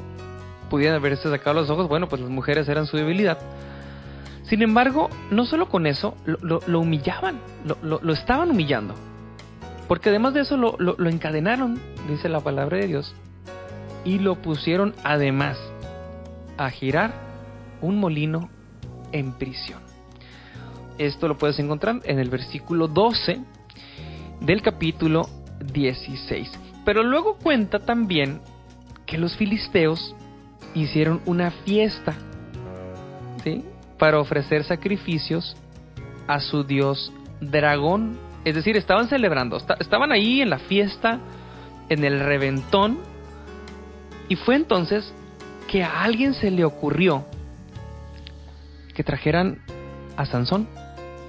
pudieran 0.67 0.97
haberse 0.97 1.29
sacado 1.29 1.62
los 1.62 1.69
ojos, 1.69 1.88
bueno, 1.88 2.10
pues 2.10 2.21
las 2.21 2.31
mujeres 2.31 2.67
eran 2.67 2.88
su 2.88 2.97
debilidad. 2.97 3.38
Sin 4.45 4.63
embargo, 4.63 5.12
no 5.29 5.45
solo 5.45 5.69
con 5.69 5.86
eso, 5.86 6.17
lo, 6.25 6.60
humillaban, 6.79 7.39
lo, 7.84 8.13
estaban 8.13 8.49
humillando. 8.49 8.95
Porque 9.88 10.10
además 10.10 10.34
de 10.34 10.41
eso 10.41 10.58
lo 10.58 11.10
encadenaron, 11.10 11.79
dice 12.10 12.29
la 12.29 12.39
palabra 12.39 12.77
de 12.77 12.88
Dios, 12.88 13.13
y 14.03 14.17
lo 14.17 14.41
pusieron 14.41 14.95
además 15.03 15.60
a 16.58 16.71
girar 16.71 17.13
un 17.81 17.99
molino 17.99 18.49
en 19.12 19.34
prisión. 19.34 19.85
Esto 20.97 21.27
lo 21.27 21.38
puedes 21.38 21.60
encontrar 21.60 21.99
en 22.05 22.19
el 22.19 22.29
versículo 22.29 22.88
12 22.88 23.39
del 24.41 24.62
capítulo 24.62 25.27
16. 25.73 26.51
Pero 26.86 27.03
luego 27.03 27.38
cuenta 27.38 27.79
también 27.79 28.41
que 29.05 29.17
los 29.17 29.36
filisteos 29.36 30.15
hicieron 30.73 31.21
una 31.25 31.51
fiesta 31.51 32.15
para 33.97 34.19
ofrecer 34.19 34.63
sacrificios 34.63 35.55
a 36.27 36.39
su 36.39 36.63
dios 36.63 37.13
dragón. 37.39 38.17
Es 38.43 38.55
decir, 38.55 38.75
estaban 38.77 39.08
celebrando, 39.08 39.58
esta- 39.58 39.77
estaban 39.79 40.12
ahí 40.12 40.41
en 40.41 40.49
la 40.49 40.60
fiesta, 40.60 41.19
en 41.89 42.03
el 42.03 42.19
reventón, 42.19 42.97
y 44.27 44.36
fue 44.36 44.55
entonces 44.55 45.13
que 45.67 45.84
a 45.84 46.01
alguien 46.03 46.34
se 46.34 46.49
le 46.51 46.65
ocurrió 46.65 47.25
que 48.95 49.03
trajeran 49.03 49.60
a 50.17 50.25
Sansón. 50.25 50.67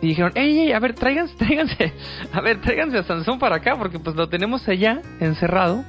Y 0.02 0.08
dijeron, 0.08 0.32
ey, 0.34 0.58
ey, 0.60 0.72
a 0.72 0.78
ver, 0.78 0.94
tráiganse, 0.94 1.34
tráiganse, 1.38 1.92
a 2.32 2.40
ver, 2.40 2.60
tráiganse 2.60 2.98
a 2.98 3.02
Sansón 3.04 3.38
para 3.38 3.56
acá, 3.56 3.76
porque 3.76 3.98
pues 3.98 4.14
lo 4.16 4.28
tenemos 4.28 4.68
allá, 4.68 5.00
encerrado, 5.20 5.84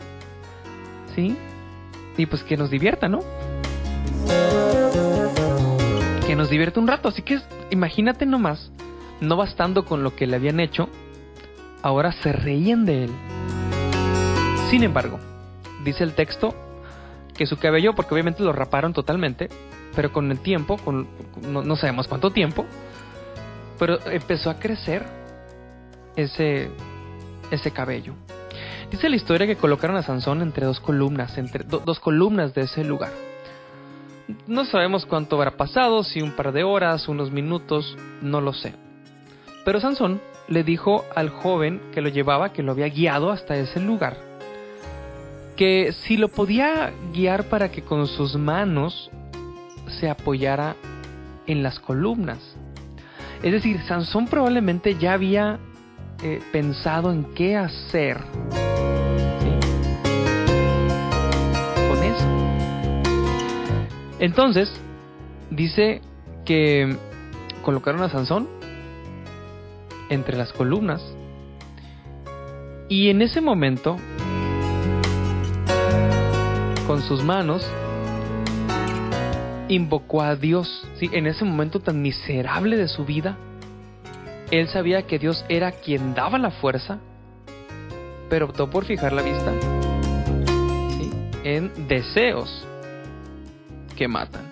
¿sí? 1.15 1.35
Y 2.17 2.25
pues 2.25 2.43
que 2.43 2.57
nos 2.57 2.69
divierta, 2.69 3.07
¿no? 3.07 3.19
Que 6.25 6.35
nos 6.35 6.49
divierta 6.49 6.79
un 6.79 6.87
rato, 6.87 7.09
así 7.09 7.21
que 7.21 7.39
imagínate 7.69 8.25
nomás, 8.25 8.71
no 9.21 9.35
bastando 9.35 9.85
con 9.85 10.03
lo 10.03 10.15
que 10.15 10.27
le 10.27 10.35
habían 10.35 10.59
hecho, 10.59 10.89
ahora 11.81 12.11
se 12.11 12.31
reían 12.31 12.85
de 12.85 13.05
él. 13.05 13.11
Sin 14.69 14.83
embargo, 14.83 15.19
dice 15.83 16.03
el 16.03 16.13
texto 16.13 16.53
que 17.37 17.45
su 17.45 17.57
cabello, 17.57 17.93
porque 17.93 18.13
obviamente 18.13 18.43
lo 18.43 18.51
raparon 18.51 18.93
totalmente, 18.93 19.49
pero 19.95 20.11
con 20.11 20.31
el 20.31 20.39
tiempo, 20.39 20.77
con, 20.77 21.07
no, 21.41 21.61
no 21.61 21.75
sabemos 21.75 22.07
cuánto 22.07 22.31
tiempo, 22.31 22.65
pero 23.79 23.99
empezó 24.09 24.49
a 24.49 24.59
crecer 24.59 25.05
ese, 26.15 26.69
ese 27.51 27.71
cabello. 27.71 28.13
Dice 28.91 29.09
la 29.09 29.15
historia 29.17 29.45
que 29.47 29.57
colocaron 29.57 29.97
a 29.97 30.01
Sansón 30.03 30.41
entre 30.41 30.65
dos 30.65 30.79
columnas, 30.79 31.37
entre 31.37 31.63
do- 31.63 31.79
dos 31.85 31.99
columnas 31.99 32.53
de 32.53 32.61
ese 32.61 32.83
lugar. 32.83 33.11
No 34.47 34.65
sabemos 34.65 35.05
cuánto 35.05 35.35
habrá 35.37 35.51
pasado, 35.57 36.03
si 36.03 36.21
un 36.21 36.31
par 36.35 36.51
de 36.51 36.63
horas, 36.63 37.07
unos 37.07 37.31
minutos, 37.31 37.97
no 38.21 38.41
lo 38.41 38.53
sé. 38.53 38.73
Pero 39.65 39.79
Sansón 39.81 40.21
le 40.47 40.63
dijo 40.63 41.03
al 41.15 41.29
joven 41.29 41.81
que 41.93 42.01
lo 42.01 42.09
llevaba, 42.09 42.53
que 42.53 42.63
lo 42.63 42.71
había 42.71 42.87
guiado 42.87 43.31
hasta 43.31 43.55
ese 43.57 43.79
lugar, 43.81 44.17
que 45.57 45.91
si 45.91 46.15
lo 46.17 46.29
podía 46.29 46.93
guiar 47.13 47.45
para 47.45 47.69
que 47.71 47.81
con 47.81 48.07
sus 48.07 48.35
manos 48.35 49.09
se 49.99 50.09
apoyara 50.09 50.75
en 51.45 51.63
las 51.63 51.79
columnas. 51.79 52.39
Es 53.43 53.51
decir, 53.51 53.81
Sansón 53.87 54.27
probablemente 54.27 54.95
ya 54.95 55.13
había 55.13 55.59
eh, 56.23 56.41
pensado 56.51 57.11
en 57.11 57.23
qué 57.35 57.55
hacer 57.55 58.17
con 61.89 62.03
eso. 62.03 62.25
Entonces, 64.19 64.69
dice 65.51 66.01
que 66.45 66.97
colocaron 67.61 68.01
a 68.01 68.09
Sansón 68.09 68.47
entre 70.09 70.37
las 70.37 70.51
columnas 70.53 71.01
y 72.89 73.09
en 73.09 73.21
ese 73.21 73.41
momento, 73.41 73.97
con 76.87 77.01
sus 77.01 77.23
manos, 77.23 77.69
invocó 79.69 80.21
a 80.21 80.35
Dios. 80.35 80.87
¿sí? 80.99 81.09
En 81.11 81.27
ese 81.27 81.45
momento 81.45 81.79
tan 81.79 82.01
miserable 82.01 82.77
de 82.77 82.87
su 82.87 83.05
vida, 83.05 83.37
él 84.51 84.67
sabía 84.69 85.01
que 85.03 85.19
Dios 85.19 85.43
era 85.49 85.71
quien 85.71 86.13
daba 86.13 86.37
la 86.37 86.51
fuerza, 86.51 86.99
pero 88.29 88.45
optó 88.45 88.69
por 88.69 88.85
fijar 88.85 89.13
la 89.13 89.21
vista 89.21 89.51
¿sí? 90.97 91.11
en 91.43 91.87
deseos 91.87 92.65
que 93.95 94.07
matan. 94.07 94.43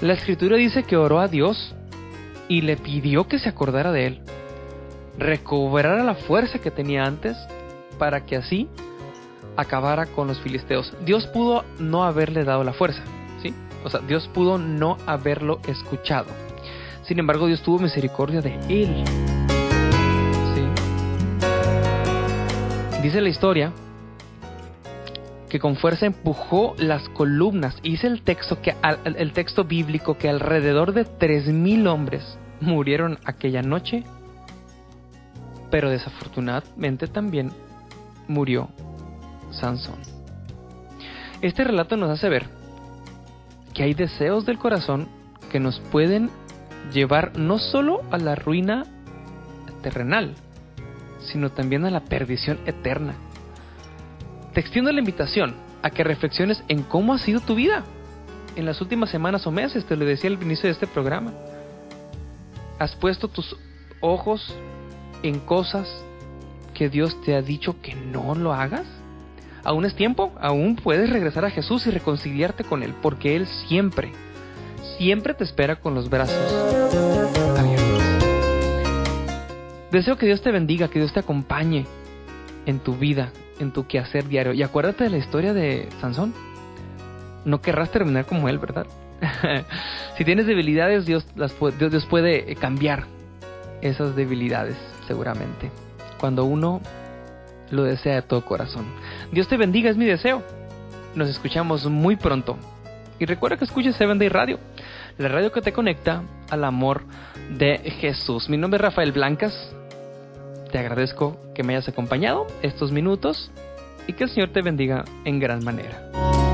La 0.00 0.12
escritura 0.12 0.56
dice 0.56 0.82
que 0.82 0.96
oró 0.96 1.20
a 1.20 1.28
Dios 1.28 1.74
y 2.48 2.62
le 2.62 2.76
pidió 2.76 3.26
que 3.28 3.38
se 3.38 3.48
acordara 3.48 3.92
de 3.92 4.06
él, 4.06 4.20
recobrara 5.18 6.04
la 6.04 6.14
fuerza 6.14 6.58
que 6.58 6.70
tenía 6.70 7.04
antes 7.04 7.36
para 7.98 8.26
que 8.26 8.36
así 8.36 8.68
acabara 9.56 10.06
con 10.06 10.28
los 10.28 10.38
filisteos. 10.40 10.92
Dios 11.04 11.26
pudo 11.28 11.64
no 11.78 12.04
haberle 12.04 12.44
dado 12.44 12.62
la 12.62 12.72
fuerza. 12.72 13.02
O 13.86 13.88
sea, 13.88 14.00
Dios 14.00 14.26
pudo 14.26 14.58
no 14.58 14.96
haberlo 15.06 15.60
escuchado. 15.68 16.26
Sin 17.04 17.20
embargo, 17.20 17.46
Dios 17.46 17.62
tuvo 17.62 17.78
misericordia 17.78 18.40
de 18.40 18.58
él. 18.68 19.04
Dice 23.00 23.20
la 23.20 23.28
historia 23.28 23.72
que 25.48 25.60
con 25.60 25.76
fuerza 25.76 26.04
empujó 26.04 26.74
las 26.78 27.08
columnas. 27.10 27.78
Y 27.84 27.90
dice 27.90 28.08
el 28.08 28.22
texto, 28.22 28.60
que 28.60 28.74
el 29.04 29.32
texto 29.32 29.62
bíblico 29.62 30.18
que 30.18 30.28
alrededor 30.28 30.92
de 30.92 31.06
3.000 31.06 31.86
hombres 31.86 32.38
murieron 32.60 33.20
aquella 33.24 33.62
noche. 33.62 34.02
Pero 35.70 35.90
desafortunadamente 35.90 37.06
también 37.06 37.52
murió 38.26 38.68
Sansón. 39.52 40.00
Este 41.40 41.62
relato 41.62 41.96
nos 41.96 42.10
hace 42.10 42.28
ver 42.28 42.65
que 43.76 43.82
hay 43.82 43.92
deseos 43.92 44.46
del 44.46 44.56
corazón 44.58 45.06
que 45.52 45.60
nos 45.60 45.78
pueden 45.92 46.30
llevar 46.94 47.38
no 47.38 47.58
solo 47.58 48.00
a 48.10 48.16
la 48.16 48.34
ruina 48.34 48.84
terrenal, 49.82 50.34
sino 51.20 51.50
también 51.50 51.84
a 51.84 51.90
la 51.90 52.00
perdición 52.00 52.58
eterna. 52.64 53.14
Te 54.54 54.60
extiendo 54.60 54.90
la 54.90 55.00
invitación 55.00 55.54
a 55.82 55.90
que 55.90 56.04
reflexiones 56.04 56.64
en 56.68 56.84
cómo 56.84 57.12
ha 57.12 57.18
sido 57.18 57.40
tu 57.40 57.54
vida 57.54 57.84
en 58.56 58.64
las 58.64 58.80
últimas 58.80 59.10
semanas 59.10 59.46
o 59.46 59.50
meses, 59.50 59.84
te 59.84 59.94
lo 59.94 60.06
decía 60.06 60.30
al 60.30 60.42
inicio 60.42 60.68
de 60.68 60.72
este 60.72 60.86
programa. 60.86 61.34
¿Has 62.78 62.96
puesto 62.96 63.28
tus 63.28 63.54
ojos 64.00 64.56
en 65.22 65.38
cosas 65.40 65.86
que 66.72 66.88
Dios 66.88 67.20
te 67.26 67.36
ha 67.36 67.42
dicho 67.42 67.82
que 67.82 67.94
no 67.94 68.34
lo 68.34 68.54
hagas? 68.54 68.86
Aún 69.66 69.84
es 69.84 69.96
tiempo, 69.96 70.32
aún 70.40 70.76
puedes 70.76 71.10
regresar 71.10 71.44
a 71.44 71.50
Jesús 71.50 71.88
y 71.88 71.90
reconciliarte 71.90 72.62
con 72.62 72.84
Él, 72.84 72.94
porque 73.02 73.34
Él 73.34 73.48
siempre, 73.48 74.12
siempre 74.96 75.34
te 75.34 75.42
espera 75.42 75.74
con 75.74 75.92
los 75.92 76.08
brazos 76.08 76.36
abiertos. 77.58 78.02
Deseo 79.90 80.16
que 80.16 80.26
Dios 80.26 80.40
te 80.40 80.52
bendiga, 80.52 80.86
que 80.86 81.00
Dios 81.00 81.12
te 81.12 81.18
acompañe 81.18 81.84
en 82.64 82.78
tu 82.78 82.94
vida, 82.94 83.32
en 83.58 83.72
tu 83.72 83.88
quehacer 83.88 84.28
diario. 84.28 84.52
Y 84.52 84.62
acuérdate 84.62 85.02
de 85.02 85.10
la 85.10 85.16
historia 85.18 85.52
de 85.52 85.88
Sansón. 86.00 86.32
No 87.44 87.60
querrás 87.60 87.90
terminar 87.90 88.24
como 88.24 88.48
él, 88.48 88.58
¿verdad? 88.60 88.86
si 90.16 90.24
tienes 90.24 90.46
debilidades, 90.46 91.06
Dios, 91.06 91.26
las 91.34 91.58
pu- 91.58 91.72
Dios, 91.72 91.90
Dios 91.90 92.06
puede 92.06 92.52
eh, 92.52 92.54
cambiar 92.54 93.06
esas 93.82 94.14
debilidades, 94.14 94.76
seguramente. 95.08 95.72
Cuando 96.20 96.44
uno 96.44 96.80
lo 97.70 97.82
desea 97.82 98.14
de 98.14 98.22
todo 98.22 98.44
corazón. 98.44 98.86
Dios 99.32 99.48
te 99.48 99.56
bendiga, 99.56 99.90
es 99.90 99.96
mi 99.96 100.04
deseo. 100.04 100.42
Nos 101.14 101.28
escuchamos 101.28 101.86
muy 101.86 102.16
pronto. 102.16 102.56
Y 103.18 103.24
recuerda 103.24 103.56
que 103.56 103.64
escuches 103.64 103.96
Seven 103.96 104.18
Day 104.18 104.28
Radio, 104.28 104.58
la 105.18 105.28
radio 105.28 105.50
que 105.50 105.62
te 105.62 105.72
conecta 105.72 106.22
al 106.50 106.64
amor 106.64 107.04
de 107.50 107.78
Jesús. 108.00 108.48
Mi 108.48 108.56
nombre 108.56 108.76
es 108.76 108.82
Rafael 108.82 109.12
Blancas. 109.12 109.54
Te 110.70 110.78
agradezco 110.78 111.40
que 111.54 111.62
me 111.62 111.74
hayas 111.74 111.88
acompañado 111.88 112.46
estos 112.62 112.92
minutos 112.92 113.50
y 114.06 114.12
que 114.12 114.24
el 114.24 114.30
Señor 114.30 114.50
te 114.50 114.62
bendiga 114.62 115.04
en 115.24 115.40
gran 115.40 115.64
manera. 115.64 116.45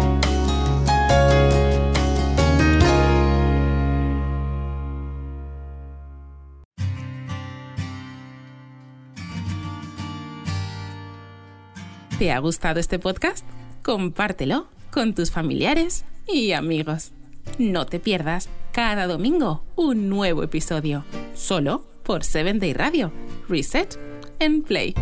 ¿Te 12.23 12.31
ha 12.31 12.39
gustado 12.39 12.79
este 12.79 13.01
podcast? 13.01 13.45
Compártelo 13.83 14.69
con 14.93 15.13
tus 15.13 15.33
familiares 15.33 16.05
y 16.29 16.53
amigos. 16.53 17.11
No 17.59 17.85
te 17.87 17.99
pierdas 17.99 18.49
cada 18.71 19.09
domingo 19.09 19.65
un 19.75 20.09
nuevo 20.09 20.45
episodio, 20.45 21.05
solo 21.35 21.85
por 22.05 22.23
7 22.23 22.61
Day 22.61 22.75
Radio. 22.75 23.13
Reset 23.49 23.99
and 24.39 24.65
Play. 24.65 24.95